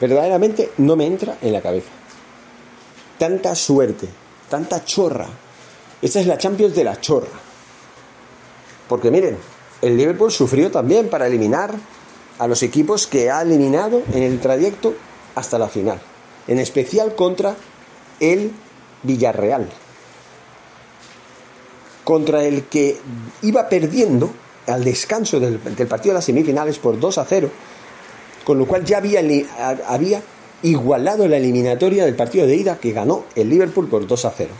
Verdaderamente 0.00 0.72
no 0.78 0.96
me 0.96 1.06
entra 1.06 1.36
en 1.42 1.52
la 1.52 1.60
cabeza. 1.60 1.90
Tanta 3.18 3.54
suerte, 3.54 4.08
tanta 4.48 4.84
chorra. 4.84 5.28
Esta 6.00 6.20
es 6.20 6.26
la 6.26 6.38
Champions 6.38 6.74
de 6.74 6.84
la 6.84 6.98
chorra. 7.00 7.28
Porque 8.88 9.10
miren, 9.10 9.36
el 9.82 9.96
Liverpool 9.96 10.32
sufrió 10.32 10.70
también 10.70 11.08
para 11.08 11.26
eliminar 11.26 11.74
a 12.38 12.46
los 12.46 12.62
equipos 12.62 13.06
que 13.06 13.30
ha 13.30 13.42
eliminado 13.42 14.02
en 14.14 14.22
el 14.22 14.40
trayecto 14.40 14.94
hasta 15.34 15.58
la 15.58 15.68
final. 15.68 16.00
En 16.48 16.58
especial 16.58 17.14
contra 17.14 17.54
el 18.18 18.52
Villarreal. 19.02 19.68
Contra 22.04 22.42
el 22.44 22.64
que 22.64 22.98
iba 23.42 23.68
perdiendo 23.68 24.30
al 24.70 24.84
descanso 24.84 25.40
del, 25.40 25.58
partido 25.58 26.12
de 26.12 26.18
las 26.18 26.24
semifinales 26.24 26.78
por 26.78 26.98
2 26.98 27.18
a 27.18 27.24
0. 27.24 27.50
Con 28.44 28.58
lo 28.58 28.66
cual 28.66 28.84
ya 28.84 28.98
había, 28.98 30.22
igualado 30.62 31.26
la 31.28 31.36
eliminatoria 31.36 32.04
del 32.04 32.16
partido 32.16 32.46
de 32.46 32.56
ida 32.56 32.78
que 32.78 32.92
ganó 32.92 33.24
el 33.34 33.48
Liverpool 33.48 33.88
por 33.88 34.06
2 34.06 34.24
a 34.24 34.30
0. 34.30 34.50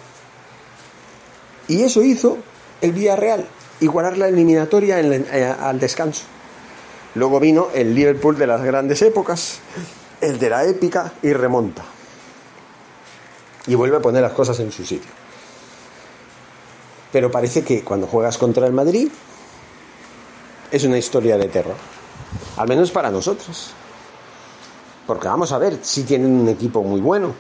Y 1.69 1.83
eso 1.83 2.03
hizo 2.03 2.39
el 2.81 2.93
Villarreal, 2.93 3.47
igualar 3.81 4.17
la 4.19 4.29
eliminatoria 4.29 5.01
eh, 5.01 5.55
al 5.61 5.79
descanso. 5.79 6.25
Luego 7.15 7.41
vino 7.41 7.69
el 7.75 7.95
Liverpool 7.95 8.39
de 8.39 8.47
las 8.47 8.63
grandes 8.63 9.03
épocas, 9.03 9.61
el 10.21 10.39
de 10.39 10.51
la 10.51 10.65
épica 10.65 11.13
y 11.23 11.33
remonta. 11.33 11.85
Y 13.67 13.75
vuelve 13.75 13.97
a 13.97 14.01
poner 14.01 14.23
las 14.23 14.33
cosas 14.33 14.59
en 14.61 14.73
su 14.73 14.85
sitio. 14.85 15.11
Pero 17.13 17.31
parece 17.31 17.63
que 17.63 17.83
cuando 17.83 18.07
juegas 18.07 18.39
contra 18.39 18.67
el 18.67 18.73
Madrid 18.73 19.09
es 20.71 20.85
una 20.85 20.99
historia 20.99 21.37
de 21.37 21.49
terror. 21.49 21.77
Al 22.57 22.69
menos 22.69 22.91
para 22.91 23.11
nosotros. 23.11 23.71
Porque 25.07 25.29
vamos 25.29 25.53
a 25.53 25.59
ver, 25.59 25.79
si 25.83 26.05
tienen 26.05 26.33
un 26.33 26.49
equipo 26.49 26.83
muy 26.83 27.01
bueno, 27.01 27.35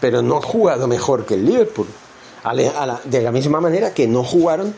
pero 0.00 0.22
no 0.22 0.38
ha 0.38 0.42
jugado 0.42 0.88
mejor 0.88 1.24
que 1.24 1.34
el 1.34 1.44
Liverpool. 1.44 1.86
de 3.04 3.22
la 3.22 3.32
misma 3.32 3.60
manera 3.60 3.94
que 3.94 4.06
no 4.06 4.24
jugaron 4.24 4.74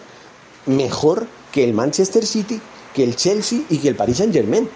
mejor 0.66 1.26
que 1.50 1.64
el 1.64 1.72
Manchester 1.72 2.26
City, 2.26 2.60
que 2.94 3.04
el 3.04 3.16
Chelsea 3.16 3.60
y 3.70 3.78
que 3.78 3.88
el 3.88 3.96
Paris 3.96 4.18
Saint 4.18 4.32
Germain. 4.32 4.68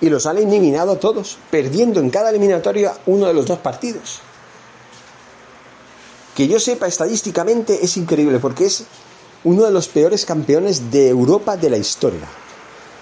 Y 0.00 0.10
los 0.10 0.26
han 0.26 0.38
eliminado 0.38 0.92
a 0.92 1.00
todos, 1.00 1.38
perdiendo 1.50 1.98
en 1.98 2.10
cada 2.10 2.30
eliminatoria 2.30 2.96
uno 3.06 3.26
de 3.26 3.34
los 3.34 3.46
dos 3.46 3.58
partidos. 3.58 4.20
Que 6.36 6.46
yo 6.46 6.60
sepa 6.60 6.86
estadísticamente 6.86 7.84
es 7.84 7.96
increíble 7.96 8.38
porque 8.38 8.66
es 8.66 8.84
uno 9.44 9.64
de 9.64 9.70
los 9.70 9.88
peores 9.88 10.24
campeones 10.24 10.90
de 10.90 11.08
Europa 11.08 11.56
de 11.56 11.70
la 11.70 11.76
historia. 11.76 12.28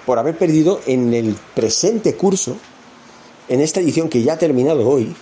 Por 0.04 0.18
haber 0.18 0.36
perdido 0.36 0.80
en 0.86 1.14
el 1.14 1.36
presente 1.54 2.14
curso, 2.16 2.56
en 3.48 3.60
esta 3.60 3.80
edición 3.80 4.08
que 4.08 4.22
ya 4.22 4.34
ha 4.34 4.38
terminado 4.38 4.88
hoy, 4.88 5.14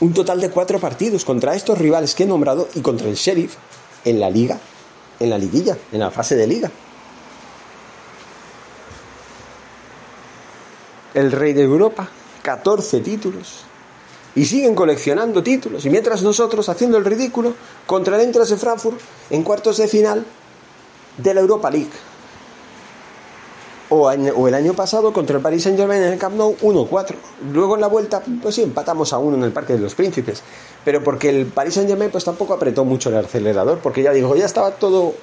un 0.00 0.12
total 0.14 0.40
de 0.40 0.50
cuatro 0.50 0.78
partidos 0.78 1.24
contra 1.24 1.54
estos 1.54 1.78
rivales 1.78 2.14
que 2.14 2.24
he 2.24 2.26
nombrado 2.26 2.68
y 2.74 2.80
contra 2.80 3.08
el 3.08 3.14
Sheriff 3.14 3.56
en 4.04 4.18
la 4.18 4.30
liga, 4.30 4.58
en 5.18 5.30
la 5.30 5.38
liguilla, 5.38 5.76
en 5.92 6.00
la 6.00 6.10
fase 6.10 6.36
de 6.36 6.46
liga. 6.46 6.70
El 11.12 11.32
rey 11.32 11.52
de 11.52 11.62
Europa, 11.62 12.08
14 12.42 13.00
títulos. 13.00 13.64
Y 14.34 14.44
siguen 14.44 14.74
coleccionando 14.74 15.42
títulos. 15.42 15.84
Y 15.86 15.90
mientras 15.90 16.22
nosotros 16.22 16.68
haciendo 16.68 16.98
el 16.98 17.04
ridículo 17.04 17.54
contra 17.86 18.16
el 18.16 18.22
Entras 18.22 18.48
de 18.48 18.56
Frankfurt 18.56 19.00
en 19.30 19.42
cuartos 19.42 19.78
de 19.78 19.88
final 19.88 20.24
de 21.16 21.34
la 21.34 21.40
Europa 21.40 21.70
League. 21.70 21.90
O, 23.92 24.08
el 24.08 24.54
año 24.54 24.72
pasado 24.74 25.12
contra 25.12 25.36
el 25.36 25.42
Paris 25.42 25.64
Saint 25.64 25.76
Germain 25.76 26.00
en 26.00 26.12
el 26.12 26.18
Camp 26.18 26.36
Nou 26.36 26.56
1-4. 26.62 27.16
Luego 27.52 27.74
en 27.74 27.80
la 27.80 27.88
vuelta, 27.88 28.22
pues 28.40 28.54
sí, 28.54 28.62
empatamos 28.62 29.12
a 29.12 29.18
uno 29.18 29.36
en 29.36 29.42
el 29.42 29.50
Parque 29.50 29.72
de 29.72 29.80
los 29.80 29.96
Príncipes. 29.96 30.44
Pero 30.84 31.02
porque 31.02 31.28
el 31.28 31.46
Paris 31.46 31.74
Saint 31.74 31.88
Germain 31.88 32.10
pues 32.10 32.24
tampoco 32.24 32.54
apretó 32.54 32.84
mucho 32.84 33.08
el 33.08 33.16
acelerador, 33.16 33.80
porque 33.80 34.02
ya 34.02 34.12
dijo, 34.12 34.36
ya 34.36 34.46
estaba 34.46 34.70
todo, 34.70 35.14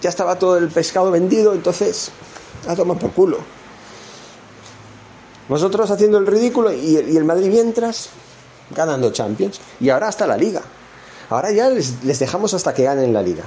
ya 0.00 0.10
estaba 0.10 0.40
todo 0.40 0.58
el 0.58 0.70
pescado 0.70 1.12
vendido, 1.12 1.54
entonces 1.54 2.10
a 2.66 2.74
tomar 2.74 2.98
por 2.98 3.12
culo. 3.12 3.38
Nosotros 5.52 5.90
haciendo 5.90 6.16
el 6.16 6.26
ridículo 6.26 6.72
y 6.72 6.96
el, 6.96 7.24
Madrid 7.24 7.50
mientras 7.50 8.08
ganando 8.74 9.12
Champions. 9.12 9.60
Y 9.80 9.90
ahora 9.90 10.08
hasta 10.08 10.26
la 10.26 10.38
liga. 10.38 10.62
Ahora 11.28 11.52
ya 11.52 11.68
les, 11.68 12.18
dejamos 12.18 12.54
hasta 12.54 12.72
que 12.72 12.84
ganen 12.84 13.12
la 13.12 13.20
liga. 13.20 13.44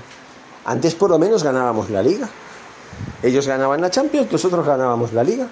Antes 0.66 0.94
por 0.94 1.10
lo 1.10 1.18
menos 1.18 1.44
ganábamos 1.44 1.90
la 1.90 2.04
liga. 2.04 2.30
Ellos 3.24 3.48
ganaban 3.48 3.82
la 3.82 3.90
Champions, 3.90 4.32
nosotros 4.32 4.64
ganábamos 4.68 5.14
la 5.14 5.24
liga. 5.24 5.48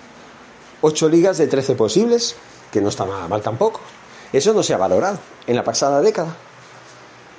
Ocho 0.82 1.10
ligas 1.10 1.40
de 1.40 1.48
trece 1.48 1.74
posibles, 1.74 2.36
que 2.72 2.82
no 2.82 2.90
está 2.90 3.08
nada 3.08 3.28
mal 3.28 3.42
tampoco. 3.42 3.80
Eso 4.32 4.54
no 4.54 4.62
se 4.62 4.76
ha 4.76 4.78
valorado 4.78 5.18
en 5.48 5.56
la 5.56 5.64
pasada 5.64 6.02
década. 6.02 6.36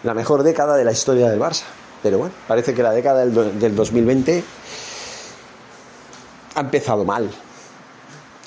La 0.03 0.15
mejor 0.15 0.43
década 0.43 0.75
de 0.75 0.85
la 0.85 0.91
historia 0.91 1.31
del 1.31 1.39
Barça. 1.39 1.63
Pero 2.03 2.19
bueno, 2.19 2.35
parece 2.49 2.75
que 2.75 2.83
la 2.83 2.91
década 2.91 3.25
del 3.25 3.77
2020 3.77 4.43
ha 6.57 6.61
empezado 6.61 7.05
mal 7.05 7.31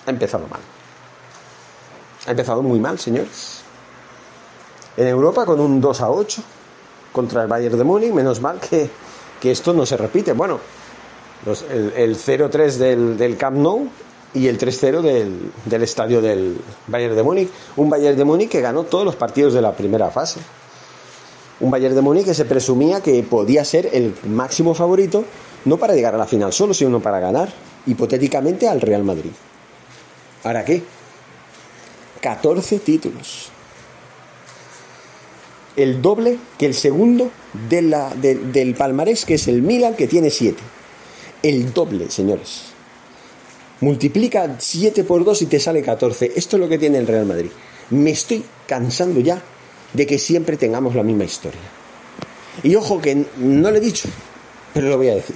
ha 0.07 0.11
empezado 0.11 0.47
mal. 0.47 0.61
Ha 2.25 2.31
empezado 2.31 2.63
muy 2.63 2.79
mal, 2.79 2.97
señores. 2.97 3.61
En 4.95 5.07
Europa 5.07 5.45
con 5.45 5.59
un 5.59 5.79
2 5.79 6.01
a 6.01 6.09
8 6.09 6.43
contra 7.11 7.43
el 7.43 7.47
Bayern 7.47 7.77
de 7.77 7.83
Múnich, 7.83 8.11
menos 8.11 8.41
mal 8.41 8.59
que, 8.59 8.89
esto 9.43 9.73
no 9.73 9.85
se 9.85 9.95
repite. 9.95 10.33
Bueno, 10.33 10.59
el, 11.95 12.17
0-3 12.17 12.71
del, 12.73 13.17
del, 13.17 13.37
Camp 13.37 13.57
Nou 13.57 13.87
y 14.33 14.47
el 14.47 14.57
3-0 14.57 15.01
del, 15.01 15.51
del, 15.65 15.83
estadio 15.83 16.21
del 16.21 16.57
Bayern 16.87 17.15
de 17.15 17.23
Múnich. 17.23 17.49
Un 17.75 17.89
Bayern 17.89 18.17
de 18.17 18.23
Múnich 18.23 18.49
que 18.49 18.61
ganó 18.61 18.83
todos 18.83 19.05
los 19.05 19.15
partidos 19.15 19.53
de 19.53 19.61
la 19.61 19.73
primera 19.73 20.09
fase. 20.09 20.39
Un 21.59 21.71
Bayern 21.71 21.95
de 21.95 22.01
Múnich 22.01 22.25
que 22.25 22.33
se 22.33 22.45
presumía 22.45 23.01
que 23.01 23.21
podía 23.23 23.63
ser 23.63 23.89
el 23.93 24.15
máximo 24.27 24.73
favorito, 24.73 25.23
no 25.65 25.77
para 25.77 25.95
llegar 25.95 26.15
a 26.15 26.17
la 26.17 26.25
final 26.25 26.53
solo, 26.53 26.73
sino 26.73 26.99
para 26.99 27.19
ganar, 27.19 27.49
hipotéticamente, 27.85 28.67
al 28.67 28.81
Real 28.81 29.03
Madrid. 29.03 29.31
¿Para 30.47 30.63
qué? 30.63 30.81
14 32.21 32.79
títulos. 32.79 33.49
El 35.75 36.01
doble 36.01 36.37
que 36.57 36.67
el 36.67 36.73
segundo 36.73 37.31
de 37.69 37.81
la, 37.81 38.11
del 38.15 38.73
palmarés, 38.73 39.25
que 39.25 39.33
es 39.33 39.49
el 39.49 39.61
Milan, 39.61 39.95
que 39.95 40.07
tiene 40.07 40.29
7. 40.29 40.57
El 41.43 41.73
doble, 41.73 42.09
señores. 42.09 42.61
Multiplica 43.81 44.55
7 44.57 45.03
por 45.03 45.25
2 45.25 45.41
y 45.41 45.45
te 45.47 45.59
sale 45.59 45.81
14. 45.81 46.31
Esto 46.37 46.55
es 46.55 46.61
lo 46.61 46.69
que 46.69 46.77
tiene 46.77 46.99
el 46.99 47.07
Real 47.07 47.25
Madrid. 47.25 47.51
Me 47.89 48.11
estoy 48.11 48.41
cansando 48.67 49.19
ya 49.19 49.43
de 49.91 50.07
que 50.07 50.17
siempre 50.17 50.55
tengamos 50.55 50.95
la 50.95 51.03
misma 51.03 51.25
historia. 51.25 51.59
Y 52.63 52.73
ojo 52.75 53.01
que 53.01 53.25
no 53.35 53.69
lo 53.69 53.75
he 53.75 53.81
dicho, 53.81 54.07
pero 54.73 54.87
lo 54.87 54.95
voy 54.95 55.09
a 55.09 55.15
decir. 55.15 55.35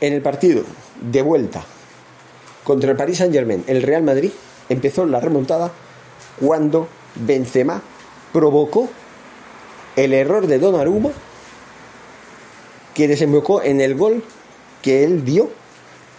En 0.00 0.12
el 0.12 0.22
partido 0.22 0.62
de 1.00 1.22
vuelta 1.22 1.66
contra 2.66 2.90
el 2.90 2.96
Paris 2.96 3.18
Saint 3.18 3.32
Germain, 3.32 3.62
el 3.68 3.80
Real 3.80 4.02
Madrid 4.02 4.32
empezó 4.68 5.06
la 5.06 5.20
remontada 5.20 5.70
cuando 6.40 6.88
Benzema 7.14 7.80
provocó 8.32 8.88
el 9.94 10.12
error 10.12 10.48
de 10.48 10.58
Donnarumma 10.58 11.10
que 12.92 13.06
desembocó 13.06 13.62
en 13.62 13.80
el 13.80 13.94
gol 13.94 14.24
que 14.82 15.04
él 15.04 15.24
dio 15.24 15.48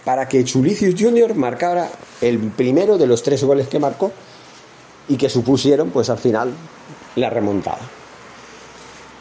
para 0.06 0.26
que 0.26 0.42
Chulicius 0.42 0.94
Jr. 0.98 1.34
marcara 1.34 1.90
el 2.22 2.38
primero 2.38 2.96
de 2.96 3.06
los 3.06 3.22
tres 3.22 3.44
goles 3.44 3.68
que 3.68 3.78
marcó 3.78 4.10
y 5.06 5.18
que 5.18 5.28
supusieron 5.28 5.90
pues 5.90 6.08
al 6.08 6.18
final 6.18 6.54
la 7.16 7.28
remontada. 7.28 7.80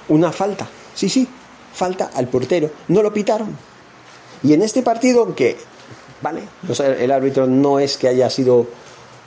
Una 0.08 0.32
falta, 0.32 0.66
sí, 0.96 1.10
sí, 1.10 1.28
falta 1.74 2.10
al 2.16 2.30
portero, 2.30 2.72
no 2.88 3.04
lo 3.04 3.12
pitaron. 3.12 3.54
Y 4.44 4.54
en 4.54 4.62
este 4.62 4.82
partido, 4.82 5.24
aunque 5.24 5.58
¿vale? 6.22 6.42
el 7.00 7.12
árbitro 7.12 7.48
no 7.48 7.80
es 7.80 7.98
que 7.98 8.08
haya 8.08 8.30
sido 8.30 8.68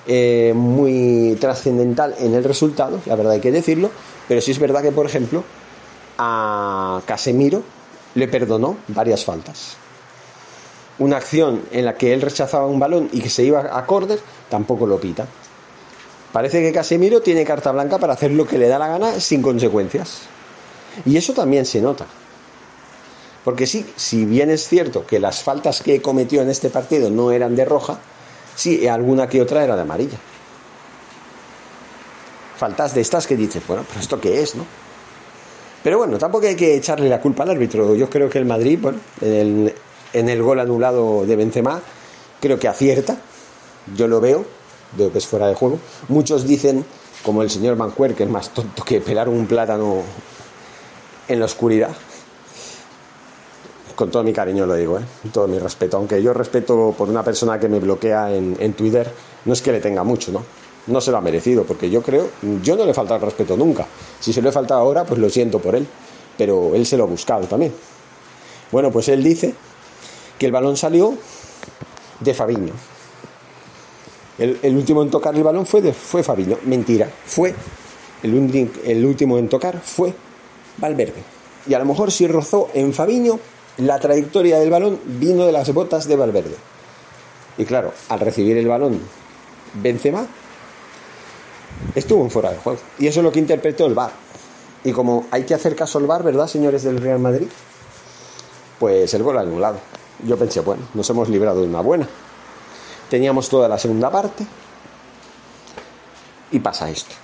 eh, 0.07 0.53
muy 0.55 1.37
trascendental 1.41 2.15
en 2.19 2.35
el 2.35 2.45
resultado, 2.45 3.01
la 3.07 3.17
verdad 3.17 3.35
hay 3.35 3.41
que 3.41 3.53
decirlo, 3.53 3.91
pero 4.29 4.41
sí 4.41 4.51
es 4.51 4.59
verdad 4.59 4.83
que, 4.83 4.93
por 4.93 5.07
ejemplo, 5.07 5.45
a 6.19 7.03
Casemiro 7.07 7.63
le 8.15 8.29
perdonó 8.29 8.77
varias 8.89 9.25
faltas. 9.25 9.77
Una 10.99 11.17
acción 11.17 11.63
en 11.71 11.85
la 11.85 11.95
que 11.95 12.13
él 12.13 12.21
rechazaba 12.21 12.67
un 12.67 12.79
balón 12.79 13.09
y 13.13 13.21
que 13.21 13.31
se 13.31 13.43
iba 13.43 13.77
a 13.77 13.87
córner, 13.87 14.21
tampoco 14.49 14.87
lo 14.87 14.99
pita. 14.99 15.27
Parece 16.33 16.61
que 16.63 16.73
Casemiro 16.73 17.21
tiene 17.21 17.45
carta 17.45 17.73
blanca 17.73 17.99
para 17.99 18.13
hacer 18.13 18.31
lo 18.31 18.47
que 18.47 18.59
le 18.59 18.69
da 18.69 18.79
la 18.79 18.89
gana 18.89 19.21
sin 19.21 19.43
consecuencias. 19.43 20.23
Y 21.05 21.17
eso 21.17 21.33
también 21.33 21.65
se 21.67 21.81
nota. 21.81 22.07
Porque 23.45 23.67
sí, 23.67 23.87
si 23.97 24.25
bien 24.27 24.51
es 24.51 24.69
cierto 24.69 25.07
que 25.07 25.19
las 25.19 25.43
faltas 25.43 25.83
que 25.83 26.03
cometió 26.03 26.43
en 26.43 26.51
este 26.51 26.69
partido 26.69 27.11
no 27.11 27.33
eran 27.33 27.57
de 27.57 27.65
roja, 27.65 27.99
sí, 28.55 28.87
alguna 28.87 29.29
que 29.29 29.41
otra 29.41 29.65
era 29.65 29.77
de 29.77 29.83
amarilla. 29.83 30.19
Faltas 32.59 32.95
de 32.95 33.01
estas 33.01 33.27
que 33.27 33.37
dices, 33.37 33.63
bueno, 33.67 33.85
pero 33.89 34.01
¿esto 34.01 34.21
qué 34.21 34.43
es, 34.43 34.55
no? 34.55 34.67
Pero 35.83 35.97
bueno, 35.97 36.19
tampoco 36.19 36.47
hay 36.47 36.57
que 36.57 36.77
echarle 36.77 37.09
la 37.09 37.23
culpa 37.23 37.45
al 37.45 37.51
árbitro. 37.51 37.95
Yo 37.95 38.11
creo 38.11 38.29
que 38.29 38.37
el 38.37 38.45
Madrid, 38.45 38.79
bueno, 38.83 38.99
en 39.23 40.29
el, 40.29 40.43
gol 40.43 40.61
anulado 40.61 41.25
de 41.25 41.37
Benzema, 41.37 41.81
creo 42.39 42.59
que 42.59 42.69
acierta. 42.69 43.17
Yo 43.97 44.07
lo 44.07 44.21
veo, 44.21 44.45
veo 44.99 45.11
que 45.11 45.17
es 45.17 45.27
fuera 45.27 45.47
de 45.47 45.55
juego. 45.55 45.79
Muchos 46.09 46.47
dicen, 46.47 46.85
como 47.25 47.41
el 47.41 47.49
señor 47.49 47.77
Manjuer, 47.77 48.15
que 48.15 48.25
es 48.25 48.29
más 48.29 48.51
tonto 48.51 48.85
que 48.85 49.01
pelar 49.01 49.31
un 49.31 49.47
plátano 49.47 50.03
en 51.29 51.39
la 51.39 51.47
oscuridad 51.47 51.97
con 54.01 54.11
todo 54.11 54.25
mi 54.25 54.33
cariño 54.33 54.65
lo 54.65 54.77
digo, 54.77 54.99
¿eh? 54.99 55.03
todo 55.31 55.47
mi 55.47 55.59
respeto. 55.59 55.99
Aunque 55.99 56.23
yo 56.23 56.33
respeto 56.33 56.95
por 56.97 57.11
una 57.11 57.23
persona 57.23 57.61
que 57.61 57.69
me 57.69 57.79
bloquea 57.79 58.35
en, 58.35 58.73
Twitter, 58.73 59.13
no 59.45 59.53
es 59.53 59.61
que 59.61 59.73
le 59.73 59.81
tenga 59.81 60.03
mucho, 60.05 60.33
¿no? 60.33 60.43
No 60.87 61.03
se 61.03 61.11
lo 61.11 61.19
ha 61.19 61.21
merecido, 61.21 61.65
porque 61.65 61.91
yo 61.91 62.01
creo, 62.01 62.31
yo 62.63 62.77
no 62.77 62.87
le 62.87 62.93
he 62.93 62.95
faltado 62.95 63.17
el 63.17 63.27
respeto 63.27 63.59
nunca. 63.59 63.87
Si 64.19 64.33
se 64.33 64.41
lo 64.41 64.49
he 64.49 64.53
faltado 64.53 64.81
ahora, 64.81 65.05
pues 65.05 65.21
lo 65.21 65.29
siento 65.29 65.59
por 65.59 65.75
él, 65.75 65.87
pero 66.39 66.75
él 66.75 66.87
se 66.87 66.97
lo 66.97 67.05
ha 67.05 67.07
buscado 67.07 67.45
también. 67.45 67.75
Bueno, 68.73 68.91
pues 68.91 69.07
él 69.11 69.23
dice 69.23 69.55
que 70.39 70.47
el 70.47 70.53
balón 70.53 70.79
salió 70.79 71.13
de 72.21 72.33
Fabiño. 72.33 72.73
El, 74.39 74.75
último 74.75 75.03
en 75.03 75.11
tocar 75.11 75.35
el 75.35 75.43
balón 75.43 75.67
fue, 75.67 75.83
de, 75.83 75.93
fue 75.93 76.23
Fabiño. 76.23 76.57
Mentira, 76.65 77.07
fue 77.27 77.55
el, 78.23 78.71
el 78.83 79.05
último 79.05 79.37
en 79.37 79.51
tocar 79.51 79.79
fue 79.79 80.15
Valverde. 80.79 81.23
Y 81.69 81.75
a 81.75 81.79
lo 81.79 81.85
mejor 81.85 82.11
si 82.11 82.27
rozó 82.27 82.71
en 82.73 82.95
Fabiño, 82.95 83.39
la 83.81 83.99
trayectoria 83.99 84.59
del 84.59 84.71
balón 84.71 85.01
vino 85.05 85.47
de 85.47 85.53
las 85.53 85.73
botas 85.73 86.07
de 86.07 86.17
Valverde. 86.17 86.57
Y 87.59 87.65
claro, 87.65 87.93
al 88.09 88.21
recibir 88.21 88.57
el 88.57 88.69
balón 88.69 89.01
Benzema, 89.75 90.27
estuvo 91.95 92.23
en 92.25 92.31
fuera 92.31 92.51
de 92.51 92.59
juego. 92.59 92.79
Y 92.99 93.07
eso 93.07 93.21
es 93.21 93.25
lo 93.25 93.33
que 93.33 93.39
interpretó 93.39 93.87
el 93.87 93.95
VAR. 93.95 94.13
Y 94.85 94.93
como 94.93 95.27
hay 95.31 95.45
que 95.45 95.55
hacer 95.55 95.77
caso 95.77 95.99
al 95.99 96.07
VAR, 96.07 96.23
¿verdad, 96.23 96.47
señores 96.47 96.83
del 96.83 97.01
Real 97.01 97.19
Madrid? 97.19 97.49
Pues 98.79 99.13
el 99.15 99.23
gol 99.23 99.39
anulado. 99.39 99.79
Yo 100.25 100.37
pensé, 100.37 100.61
bueno, 100.61 100.83
nos 100.95 101.09
hemos 101.11 101.29
librado 101.29 101.61
de 101.61 101.69
una 101.69 101.81
buena. 101.81 102.09
Teníamos 103.09 103.49
toda 103.49 103.69
la 103.69 103.79
segunda 103.79 104.11
parte 104.11 104.47
y 106.51 106.59
pasa 106.61 106.91
esto. 106.91 107.15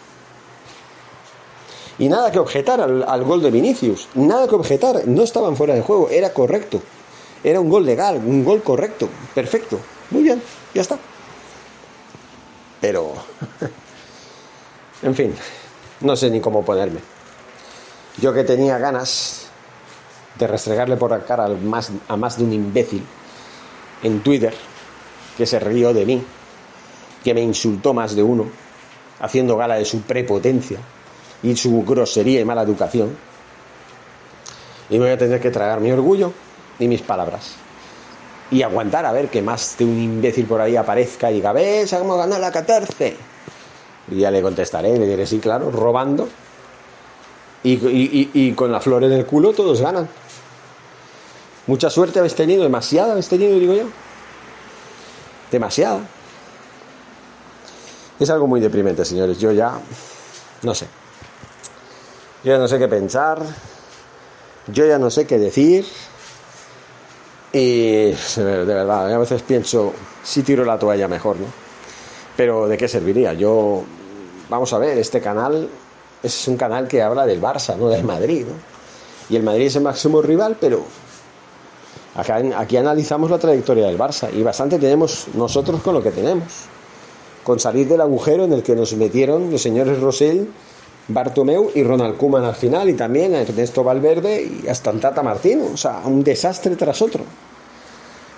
Y 1.99 2.09
nada 2.09 2.31
que 2.31 2.39
objetar 2.39 2.81
al, 2.81 3.25
gol 3.25 3.43
de 3.43 3.51
Vinicius. 3.51 4.09
Nada 4.15 4.47
que 4.47 4.55
objetar. 4.55 5.07
No 5.07 5.23
estaban 5.23 5.57
fuera 5.57 5.75
de 5.75 5.81
juego. 5.81 6.11
Era 6.11 6.33
correcto. 6.33 6.83
Era 7.43 7.61
un 7.61 7.71
gol 7.71 7.87
legal. 7.87 8.17
Un 8.17 8.45
gol 8.45 8.63
correcto. 8.63 9.09
Perfecto. 9.35 9.79
Muy 10.11 10.23
bien. 10.23 10.43
Ya 10.75 10.83
está. 10.83 10.99
Pero... 12.81 13.15
en 15.03 15.15
fin. 15.15 15.35
No 16.01 16.17
sé 16.17 16.31
ni 16.31 16.41
cómo 16.41 16.65
ponerme. 16.65 17.01
Yo 18.21 18.33
que 18.35 18.45
tenía 18.45 18.77
ganas 18.79 19.47
de 20.39 20.47
restregarle 20.47 20.97
por 20.97 21.11
la 21.11 21.25
cara 21.25 21.47
al 21.47 21.59
más, 21.61 21.91
a 22.09 22.17
más 22.17 22.37
de 22.37 22.45
un 22.45 22.53
imbécil 22.53 23.03
en 24.03 24.21
Twitter 24.21 24.53
que 25.39 25.47
se 25.47 25.59
rió 25.59 25.95
de 25.95 26.05
mí, 26.05 26.23
que 27.25 27.33
me 27.33 27.41
insultó 27.41 27.95
más 27.95 28.15
de 28.15 28.23
uno, 28.23 28.47
haciendo 29.21 29.57
gala 29.57 29.77
de 29.77 29.87
su 29.87 30.03
prepotencia 30.03 30.79
y 31.42 31.57
su 31.57 31.85
grosería 31.85 32.40
y 32.40 32.44
mala 32.44 32.62
educación. 32.62 33.16
Y 34.88 34.94
me 34.94 35.07
voy 35.07 35.11
a 35.11 35.18
tener 35.18 35.40
que 35.40 35.51
tragar 35.51 35.81
mi 35.81 35.90
orgullo 35.90 36.33
y 36.79 36.88
mis 36.88 37.03
palabras. 37.03 37.57
Y 38.51 38.62
aguantar 38.62 39.05
a 39.07 39.12
ver 39.12 39.29
que 39.29 39.42
más 39.42 39.77
de 39.79 39.85
un 39.85 39.99
imbécil 39.99 40.46
por 40.46 40.61
ahí 40.61 40.77
aparezca 40.77 41.31
y 41.31 41.35
diga, 41.35 41.53
¿ves? 41.53 41.92
Hemos 41.92 42.16
ganado 42.16 42.40
la 42.40 42.53
14. 42.53 43.16
Y 44.09 44.16
ya 44.16 44.31
le 44.31 44.40
contestaré, 44.40 44.96
le 44.96 45.07
diré, 45.07 45.27
sí, 45.27 45.38
claro, 45.38 45.70
robando. 45.70 46.29
Y, 47.64 48.31
y, 48.33 48.53
con 48.53 48.70
la 48.70 48.81
flor 48.81 49.03
en 49.03 49.12
el 49.12 49.27
culo 49.27 49.53
todos 49.53 49.81
ganan. 49.81 50.09
Mucha 51.66 51.90
suerte 51.90 52.20
habéis 52.20 52.37
tenido, 52.37 52.62
demasiada 52.62 53.11
habéis 53.11 53.29
tenido, 53.29 53.59
digo 53.59 53.75
yo. 53.75 53.87
Demasiada. 55.51 55.99
Es 58.20 58.31
algo 58.31 58.46
muy 58.46 58.61
deprimente, 58.61 59.05
señores. 59.05 59.40
Yo 59.40 59.51
ya 59.51 59.81
no 60.62 60.75
sé. 60.77 60.87
Yo 62.44 62.53
ya 62.53 62.59
no 62.59 62.68
sé 62.68 62.79
qué 62.79 62.88
pensar. 62.88 63.40
Yo 64.68 64.87
ya 64.87 64.99
no 64.99 65.11
sé 65.11 65.27
qué 65.27 65.38
decir. 65.38 65.87
Y 67.53 68.11
de 68.11 68.64
verdad, 68.64 69.14
a 69.14 69.18
veces 69.18 69.42
pienso, 69.42 69.92
si 70.22 70.42
tiro 70.42 70.64
la 70.64 70.79
toalla 70.79 71.09
mejor, 71.09 71.37
¿no? 71.37 71.46
Pero 72.37 72.68
¿de 72.68 72.77
qué 72.77 72.87
serviría? 72.87 73.33
Yo, 73.33 73.83
vamos 74.51 74.72
a 74.72 74.79
ver, 74.79 74.99
este 74.99 75.20
canal 75.20 75.68
es 76.22 76.49
un 76.49 76.57
canal 76.57 76.87
que 76.87 77.03
habla 77.03 77.25
del 77.25 77.40
Barça, 77.40 77.77
no 77.77 77.88
del 77.88 78.05
Madrid, 78.05 78.44
¿no? 78.46 78.55
Y 79.31 79.37
el 79.37 79.42
Madrid 79.42 79.66
es 79.66 79.77
el 79.77 79.83
máximo 79.83 80.20
rival, 80.20 80.57
pero 80.61 80.85
Acá, 82.16 82.40
aquí 82.57 82.79
analizamos 82.79 83.31
la 83.31 83.38
trayectoria 83.38 83.87
del 83.87 83.99
Barça 83.99 84.33
y 84.33 84.42
bastante 84.42 84.79
tenemos 84.79 85.27
nosotros 85.35 85.83
con 85.83 85.92
lo 85.92 86.03
que 86.03 86.11
tenemos. 86.11 86.49
Con 87.44 87.61
salir 87.61 87.87
del 87.87 88.01
agujero 88.01 88.44
en 88.44 88.55
el 88.55 88.62
que 88.62 88.75
nos 88.75 88.94
metieron 88.94 89.51
los 89.51 89.61
señores 89.61 90.01
Rosell, 90.01 90.49
Bartomeu 91.09 91.71
y 91.75 91.83
Ronald 91.83 92.16
Koeman 92.16 92.45
al 92.45 92.55
final 92.55 92.88
y 92.88 92.95
también 92.95 93.35
Ernesto 93.35 93.85
Valverde 93.85 94.42
y 94.42 94.69
hasta 94.69 94.90
el 94.90 95.01
Tata 95.01 95.23
Martino. 95.23 95.66
O 95.73 95.77
sea, 95.77 96.03
un 96.05 96.25
desastre 96.25 96.77
tras 96.77 97.01
otro. 97.03 97.25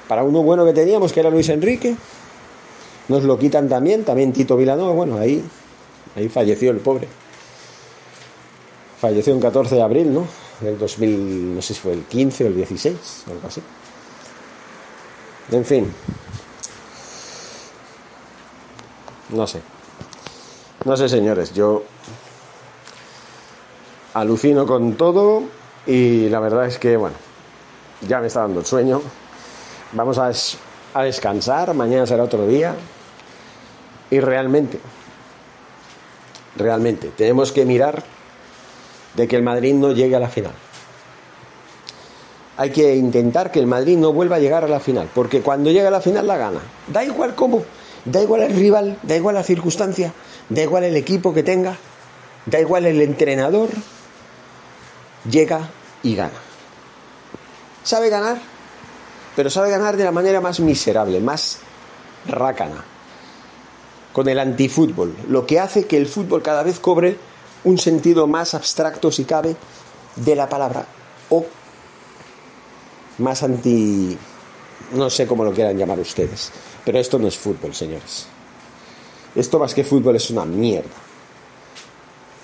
Para 0.07 0.23
uno 0.23 0.43
bueno 0.43 0.65
que 0.65 0.73
teníamos, 0.73 1.13
que 1.13 1.21
era 1.21 1.31
Luis 1.31 1.49
Enrique, 1.49 1.95
nos 3.09 3.25
lo 3.25 3.39
quitan 3.39 3.69
también, 3.69 4.05
también 4.05 4.33
Tito 4.33 4.57
Vilanova, 4.57 4.93
bueno, 4.93 5.19
ahí, 5.19 5.43
ahí 6.17 6.29
falleció 6.29 6.71
el 6.71 6.79
pobre. 6.79 7.09
Falleció 9.01 9.35
el 9.35 9.41
14 9.41 9.75
de 9.77 9.83
abril, 9.83 10.15
¿no? 10.15 10.27
del 10.61 10.79
2000, 10.79 11.55
no 11.55 11.63
sé 11.63 11.75
si 11.75 11.81
fue 11.81 11.93
el 11.93 12.05
15 12.05 12.45
o 12.45 12.47
el 12.49 12.57
16, 12.57 13.25
o 13.27 13.31
algo 13.31 13.49
así. 13.49 13.63
En 15.51 15.65
fin. 15.65 15.93
No 19.31 19.47
sé. 19.47 19.61
No 20.85 20.97
sé, 20.97 21.09
señores, 21.09 21.53
yo 21.55 21.85
alucino 24.15 24.67
con 24.67 24.95
todo 24.95 25.43
y 25.87 26.29
la 26.29 26.41
verdad 26.41 26.67
es 26.67 26.79
que, 26.79 26.97
bueno, 26.97 27.17
ya 28.07 28.21
me 28.21 28.27
está 28.27 28.41
dando 28.41 28.61
el 28.61 28.67
sueño. 28.67 29.01
Vamos 29.93 30.19
a, 30.19 30.31
a 30.95 31.03
descansar, 31.03 31.75
mañana 31.75 32.07
será 32.07 32.25
otro 32.25 32.47
día. 32.47 32.75
Y 34.11 34.21
realmente, 34.21 34.79
realmente, 36.57 37.11
tenemos 37.17 37.53
que 37.53 37.65
mirar 37.65 38.03
de 39.15 39.29
que 39.29 39.37
el 39.37 39.43
Madrid 39.43 39.75
no 39.75 39.93
llegue 39.93 40.17
a 40.17 40.21
la 40.21 40.29
final. 40.29 40.53
Hay 42.57 42.71
que 42.71 42.97
intentar 42.97 43.53
que 43.53 43.61
el 43.61 43.67
Madrid 43.67 43.97
no 43.97 44.13
vuelva 44.13 44.37
a 44.37 44.39
llegar 44.41 44.65
a 44.65 44.69
la 44.69 44.81
final, 44.81 45.09
porque 45.15 45.43
cuando 45.43 45.71
llega 45.71 45.89
a 45.89 45.93
la 45.93 46.01
final 46.01 46.27
la 46.27 46.37
gana. 46.37 46.61
Da 46.89 47.05
igual 47.05 47.35
cómo, 47.35 47.63
da 48.05 48.21
igual 48.21 48.43
el 48.43 48.55
rival, 48.55 48.99
da 49.03 49.17
igual 49.17 49.37
la 49.37 49.43
circunstancia, 49.43 50.13
da 50.49 50.63
igual 50.63 50.85
el 50.85 50.97
equipo 50.97 51.33
que 51.33 51.43
tenga, 51.43 51.77
da 52.47 52.61
igual 52.61 52.87
el 52.87 53.01
entrenador, 53.01 53.69
llega 55.31 55.69
y 56.03 56.15
gana. 56.15 56.39
Sabe 57.83 58.11
ganar, 58.11 58.39
pero 59.35 59.51
sabe 59.51 59.71
ganar 59.71 59.97
de 59.97 60.05
la 60.05 60.13
manera 60.13 60.41
más 60.41 60.61
miserable, 60.61 61.21
más 61.21 61.59
rácana, 62.27 62.85
con 64.13 64.29
el 64.29 64.39
antifútbol, 64.39 65.15
lo 65.29 65.47
que 65.47 65.61
hace 65.61 65.87
que 65.87 65.97
el 65.97 66.07
fútbol 66.07 66.43
cada 66.43 66.63
vez 66.63 66.81
cobre 66.81 67.17
un 67.65 67.79
sentido 67.79 68.27
más 68.27 68.55
abstracto, 68.55 69.11
si 69.11 69.25
cabe, 69.25 69.57
de 70.17 70.37
la 70.37 70.49
palabra, 70.49 70.87
o 71.31 71.47
más 73.19 73.43
anti... 73.43 74.17
no 74.93 75.11
sé 75.11 75.27
cómo 75.27 75.45
lo 75.45 75.53
quieran 75.53 75.77
llamar 75.77 75.99
ustedes, 75.99 76.51
pero 76.85 76.99
esto 76.99 77.19
no 77.19 77.29
es 77.29 77.37
fútbol, 77.37 77.75
señores. 77.75 78.27
Esto 79.35 79.59
más 79.59 79.75
que 79.75 79.85
fútbol 79.85 80.17
es 80.17 80.31
una 80.31 80.45
mierda. 80.45 80.91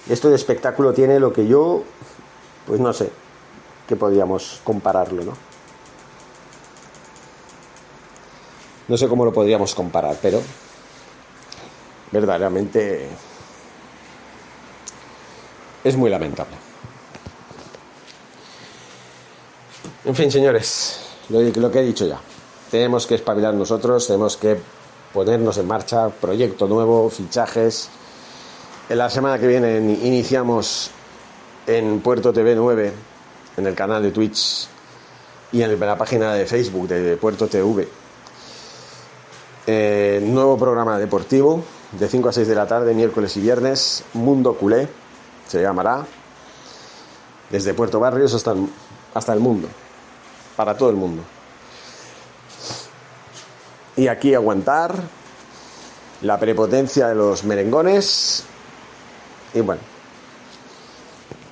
Esto 0.08 0.28
de 0.28 0.36
espectáculo 0.36 0.92
tiene 0.92 1.18
lo 1.18 1.32
que 1.32 1.46
yo, 1.46 1.82
pues 2.66 2.80
no 2.80 2.92
sé, 2.92 3.10
que 3.86 3.96
podríamos 3.96 4.60
compararlo, 4.64 5.24
¿no? 5.24 5.32
No 8.86 8.98
sé 8.98 9.08
cómo 9.08 9.24
lo 9.24 9.32
podríamos 9.32 9.74
comparar, 9.74 10.16
pero 10.20 10.42
verdaderamente 12.10 13.08
es 15.82 15.96
muy 15.96 16.10
lamentable. 16.10 16.54
En 20.04 20.14
fin, 20.14 20.30
señores, 20.30 21.00
lo, 21.30 21.70
que 21.70 21.80
he 21.80 21.82
dicho 21.82 22.06
ya. 22.06 22.20
Tenemos 22.70 23.06
que 23.06 23.14
espabilar 23.14 23.54
nosotros, 23.54 24.06
tenemos 24.06 24.36
que 24.36 24.58
ponernos 25.14 25.56
en 25.56 25.66
marcha, 25.66 26.10
proyecto 26.10 26.68
nuevo, 26.68 27.08
fichajes. 27.08 27.88
En 28.90 28.98
la 28.98 29.08
semana 29.08 29.38
que 29.38 29.46
viene 29.46 29.78
iniciamos 29.78 30.90
en 31.66 32.00
Puerto 32.00 32.32
TV 32.32 32.54
9, 32.54 32.92
en 33.56 33.66
el 33.66 33.74
canal 33.74 34.02
de 34.02 34.10
Twitch 34.10 34.68
y 35.52 35.62
en 35.62 35.78
la 35.78 35.96
página 35.96 36.34
de 36.34 36.46
Facebook 36.46 36.88
de 36.88 37.16
Puerto 37.16 37.46
TV. 37.46 37.88
Eh, 39.66 40.20
nuevo 40.22 40.58
programa 40.58 40.98
deportivo 40.98 41.64
de 41.92 42.08
5 42.08 42.28
a 42.28 42.32
6 42.32 42.48
de 42.48 42.54
la 42.54 42.66
tarde, 42.66 42.92
miércoles 42.92 43.36
y 43.36 43.40
viernes, 43.40 44.04
Mundo 44.12 44.54
Culé 44.54 44.88
se 45.46 45.62
llamará, 45.62 46.04
desde 47.50 47.74
Puerto 47.74 48.00
Barrios 48.00 48.34
hasta 48.34 48.54
hasta 49.14 49.32
el 49.32 49.40
mundo, 49.40 49.68
para 50.56 50.76
todo 50.76 50.90
el 50.90 50.96
mundo. 50.96 51.22
Y 53.96 54.08
aquí 54.08 54.34
aguantar 54.34 54.94
la 56.20 56.38
prepotencia 56.40 57.08
de 57.08 57.14
los 57.14 57.44
merengones 57.44 58.44
y 59.54 59.60
bueno, 59.60 59.80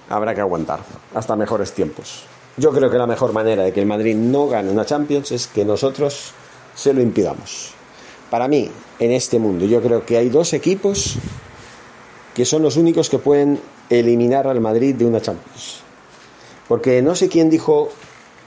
habrá 0.08 0.34
que 0.34 0.40
aguantar 0.40 0.80
hasta 1.14 1.36
mejores 1.36 1.72
tiempos. 1.72 2.24
Yo 2.56 2.70
creo 2.72 2.90
que 2.90 2.98
la 2.98 3.06
mejor 3.06 3.32
manera 3.32 3.62
de 3.62 3.72
que 3.72 3.80
el 3.80 3.86
Madrid 3.86 4.14
no 4.14 4.46
gane 4.48 4.70
una 4.70 4.84
Champions 4.84 5.32
es 5.32 5.46
que 5.46 5.64
nosotros 5.64 6.32
se 6.74 6.92
lo 6.92 7.00
impidamos. 7.00 7.72
Para 8.30 8.48
mí, 8.48 8.70
en 8.98 9.12
este 9.12 9.38
mundo, 9.38 9.64
yo 9.64 9.80
creo 9.80 10.04
que 10.04 10.16
hay 10.16 10.28
dos 10.28 10.52
equipos 10.52 11.16
que 12.34 12.44
son 12.44 12.62
los 12.62 12.76
únicos 12.76 13.10
que 13.10 13.18
pueden 13.18 13.60
eliminar 13.90 14.46
al 14.46 14.60
Madrid 14.60 14.94
de 14.94 15.04
una 15.04 15.20
Champions. 15.20 15.80
Porque 16.68 17.02
no 17.02 17.14
sé 17.14 17.28
quién 17.28 17.50
dijo, 17.50 17.90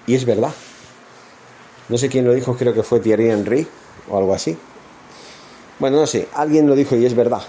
y 0.08 0.16
es 0.16 0.26
verdad, 0.26 0.54
no 1.90 1.98
sé 1.98 2.10
quién 2.10 2.26
lo 2.26 2.34
dijo, 2.34 2.56
creo 2.56 2.74
que 2.74 2.84
fue 2.84 3.00
Thierry 3.00 3.30
Henry 3.30 3.68
o 4.10 4.18
algo 4.18 4.34
así. 4.34 4.58
Bueno, 5.78 5.98
no 5.98 6.08
sé, 6.08 6.28
alguien 6.34 6.68
lo 6.68 6.76
dijo 6.76 6.96
y 6.96 7.06
es 7.06 7.16
verdad. 7.16 7.42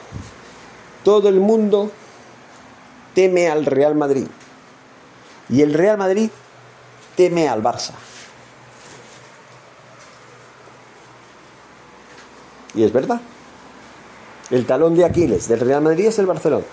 Todo 1.05 1.29
el 1.29 1.41
mundo 1.41 1.91
teme 3.17 3.49
al 3.49 3.65
Real 3.65 3.95
Madrid. 3.95 4.27
Y 5.49 5.63
el 5.63 5.73
Real 5.73 5.97
Madrid 5.97 6.29
teme 7.17 7.49
al 7.49 7.63
Barça. 7.63 7.93
Y 12.75 12.85
es 12.85 12.93
verdad. 12.93 13.23
El 14.51 14.67
talón 14.67 14.95
de 14.95 15.07
Aquiles 15.07 15.49
del 15.49 15.61
Real 15.61 15.81
Madrid 15.81 16.09
es 16.09 16.19
el 16.19 16.27
Barcelona. 16.27 16.67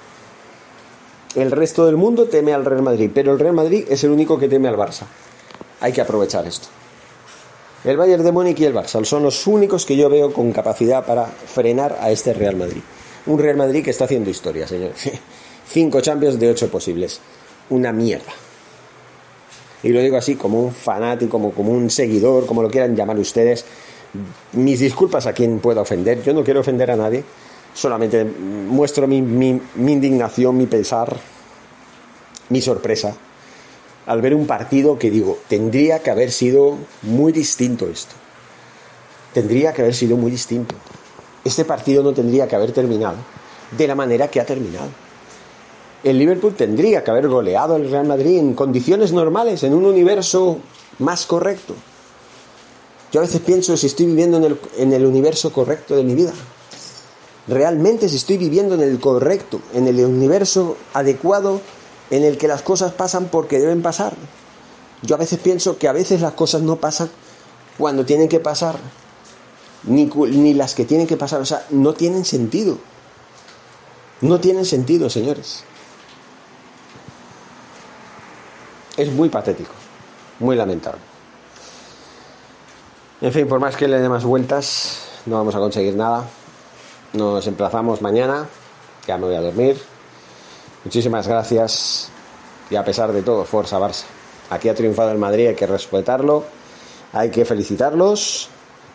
El 1.33 1.49
resto 1.49 1.85
del 1.85 1.95
mundo 1.95 2.25
teme 2.25 2.53
al 2.53 2.65
Real 2.65 2.81
Madrid, 2.81 3.09
pero 3.15 3.31
el 3.31 3.39
Real 3.39 3.55
Madrid 3.55 3.85
es 3.89 4.03
el 4.03 4.11
único 4.11 4.37
que 4.37 4.49
teme 4.49 4.67
al 4.67 4.75
Barça. 4.75 5.05
Hay 5.79 5.93
que 5.93 6.01
aprovechar 6.01 6.45
esto. 6.45 6.67
El 7.85 7.95
Bayern 7.95 8.23
de 8.23 8.33
Múnich 8.33 8.59
y 8.59 8.65
el 8.65 8.75
Barça 8.75 9.03
son 9.05 9.23
los 9.23 9.47
únicos 9.47 9.85
que 9.85 9.95
yo 9.95 10.09
veo 10.09 10.33
con 10.33 10.51
capacidad 10.51 11.05
para 11.05 11.25
frenar 11.25 11.97
a 12.01 12.11
este 12.11 12.33
Real 12.33 12.57
Madrid. 12.57 12.81
Un 13.27 13.39
Real 13.39 13.55
Madrid 13.55 13.81
que 13.81 13.91
está 13.91 14.03
haciendo 14.03 14.29
historia, 14.29 14.67
señores. 14.67 15.09
Cinco 15.67 16.01
Champions 16.01 16.39
de 16.39 16.49
ocho 16.49 16.69
posibles. 16.69 17.19
Una 17.69 17.91
mierda. 17.91 18.31
Y 19.83 19.89
lo 19.89 19.99
digo 19.99 20.17
así 20.17 20.35
como 20.35 20.61
un 20.61 20.73
fanático, 20.73 21.31
como, 21.31 21.51
como 21.51 21.71
un 21.71 21.89
seguidor, 21.89 22.45
como 22.45 22.61
lo 22.61 22.69
quieran 22.69 22.95
llamar 22.95 23.17
ustedes. 23.17 23.65
Mis 24.53 24.79
disculpas 24.79 25.25
a 25.25 25.33
quien 25.33 25.59
pueda 25.59 25.81
ofender. 25.81 26.23
Yo 26.23 26.33
no 26.33 26.43
quiero 26.43 26.61
ofender 26.61 26.91
a 26.91 26.95
nadie. 26.95 27.23
Solamente 27.73 28.23
muestro 28.23 29.07
mi, 29.07 29.21
mi, 29.21 29.59
mi 29.75 29.93
indignación, 29.93 30.55
mi 30.55 30.67
pesar, 30.67 31.17
mi 32.49 32.61
sorpresa 32.61 33.15
al 34.05 34.21
ver 34.21 34.35
un 34.35 34.45
partido 34.45 34.99
que 34.99 35.09
digo, 35.09 35.39
tendría 35.47 35.99
que 35.99 36.11
haber 36.11 36.31
sido 36.31 36.77
muy 37.03 37.31
distinto 37.31 37.87
esto. 37.87 38.15
Tendría 39.33 39.73
que 39.73 39.81
haber 39.81 39.95
sido 39.95 40.17
muy 40.17 40.31
distinto. 40.31 40.75
Este 41.43 41.65
partido 41.65 42.03
no 42.03 42.13
tendría 42.13 42.47
que 42.47 42.55
haber 42.55 42.71
terminado 42.71 43.17
de 43.71 43.87
la 43.87 43.95
manera 43.95 44.29
que 44.29 44.39
ha 44.39 44.45
terminado. 44.45 44.89
El 46.03 46.19
Liverpool 46.19 46.53
tendría 46.53 47.03
que 47.03 47.11
haber 47.11 47.29
goleado 47.29 47.75
al 47.75 47.89
Real 47.89 48.05
Madrid 48.05 48.37
en 48.37 48.55
condiciones 48.55 49.13
normales, 49.13 49.63
en 49.63 49.73
un 49.73 49.85
universo 49.85 50.57
más 50.99 51.25
correcto. 51.25 51.73
Yo 53.11 53.21
a 53.21 53.23
veces 53.23 53.41
pienso 53.41 53.77
si 53.77 53.87
estoy 53.87 54.07
viviendo 54.07 54.37
en 54.37 54.43
el, 54.43 54.59
en 54.77 54.91
el 54.91 55.05
universo 55.05 55.53
correcto 55.53 55.95
de 55.95 56.03
mi 56.03 56.13
vida. 56.13 56.33
Realmente 57.47 58.09
si 58.09 58.17
estoy 58.17 58.37
viviendo 58.37 58.75
en 58.75 58.81
el 58.81 58.99
correcto, 58.99 59.61
en 59.73 59.87
el 59.87 59.99
universo 60.03 60.75
adecuado 60.93 61.61
en 62.09 62.23
el 62.23 62.37
que 62.37 62.47
las 62.47 62.61
cosas 62.61 62.93
pasan 62.93 63.29
porque 63.31 63.59
deben 63.59 63.81
pasar. 63.81 64.13
Yo 65.03 65.15
a 65.15 65.19
veces 65.19 65.39
pienso 65.39 65.77
que 65.77 65.87
a 65.87 65.93
veces 65.93 66.21
las 66.21 66.33
cosas 66.33 66.61
no 66.61 66.77
pasan 66.77 67.09
cuando 67.77 68.05
tienen 68.05 68.29
que 68.29 68.39
pasar, 68.39 68.75
ni, 69.83 70.05
ni 70.05 70.53
las 70.53 70.75
que 70.75 70.85
tienen 70.85 71.07
que 71.07 71.17
pasar, 71.17 71.41
o 71.41 71.45
sea, 71.45 71.65
no 71.69 71.93
tienen 71.93 72.25
sentido. 72.25 72.77
No 74.21 74.39
tienen 74.39 74.65
sentido, 74.65 75.09
señores. 75.09 75.63
Es 79.03 79.11
muy 79.11 79.27
patético, 79.27 79.73
muy 80.39 80.55
lamentable. 80.55 81.01
En 83.19 83.33
fin, 83.33 83.45
por 83.49 83.59
más 83.59 83.75
que 83.75 83.85
le 83.85 83.99
dé 83.99 84.07
más 84.07 84.23
vueltas, 84.23 84.99
no 85.25 85.35
vamos 85.35 85.53
a 85.55 85.59
conseguir 85.59 85.93
nada. 85.93 86.23
Nos 87.11 87.45
emplazamos 87.45 88.01
mañana, 88.01 88.47
ya 89.05 89.17
me 89.17 89.25
voy 89.25 89.35
a 89.35 89.41
dormir. 89.41 89.77
Muchísimas 90.85 91.27
gracias 91.27 92.09
y 92.69 92.77
a 92.77 92.85
pesar 92.85 93.11
de 93.11 93.23
todo, 93.23 93.43
Forza 93.43 93.77
Barça. 93.77 94.05
Aquí 94.49 94.69
ha 94.69 94.73
triunfado 94.73 95.11
el 95.11 95.17
Madrid, 95.17 95.47
hay 95.47 95.55
que 95.55 95.67
respetarlo, 95.67 96.45
hay 97.11 97.29
que 97.29 97.43
felicitarlos. 97.43 98.47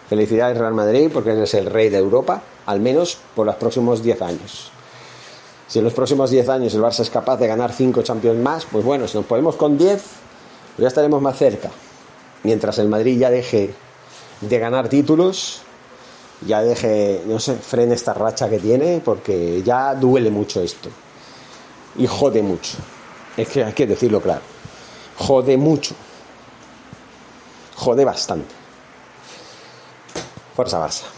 Felicidades 0.09 0.57
Real 0.57 0.73
Madrid 0.73 1.11
porque 1.13 1.43
es 1.43 1.53
el 1.53 1.67
rey 1.67 1.91
de 1.91 1.99
Europa, 1.99 2.41
al 2.65 2.81
menos 2.81 3.19
por 3.37 3.45
los 3.45 3.57
próximos 3.57 4.03
10 4.03 4.23
años. 4.23 4.73
Si 5.69 5.79
en 5.79 5.85
los 5.85 5.93
próximos 5.93 6.31
10 6.31 6.49
años 6.49 6.75
el 6.75 6.81
Barça 6.81 7.01
es 7.01 7.11
capaz 7.11 7.37
de 7.37 7.47
ganar 7.47 7.73
5 7.73 8.03
Champions 8.03 8.41
más, 8.41 8.65
pues 8.65 8.85
bueno, 8.85 9.07
si 9.07 9.19
nos 9.19 9.27
ponemos 9.27 9.57
con 9.57 9.77
10, 9.77 10.01
pues 10.01 10.83
ya 10.83 10.89
estaremos 10.89 11.21
más 11.21 11.37
cerca. 11.37 11.71
Mientras 12.43 12.79
el 12.79 12.89
Madrid 12.89 13.19
ya 13.19 13.29
deje 13.29 13.75
de 14.41 14.59
ganar 14.59 14.89
títulos, 14.89 15.61
ya 16.47 16.63
deje, 16.63 17.23
no 17.27 17.39
sé, 17.39 17.57
frene 17.57 17.95
esta 17.95 18.15
racha 18.15 18.49
que 18.49 18.59
tiene, 18.59 19.03
porque 19.05 19.63
ya 19.63 19.95
duele 19.95 20.31
mucho 20.31 20.63
esto. 20.63 20.89
Y 21.97 22.07
jode 22.07 22.43
mucho. 22.43 22.79
Es 23.37 23.49
que 23.49 23.63
hay 23.63 23.73
que 23.75 23.87
decirlo 23.87 24.23
claro. 24.23 24.43
Jode 25.19 25.59
mucho. 25.59 25.95
Jode 27.77 28.05
bastante. 28.07 28.55
Fuerza 30.55 30.79
Barça. 30.79 31.18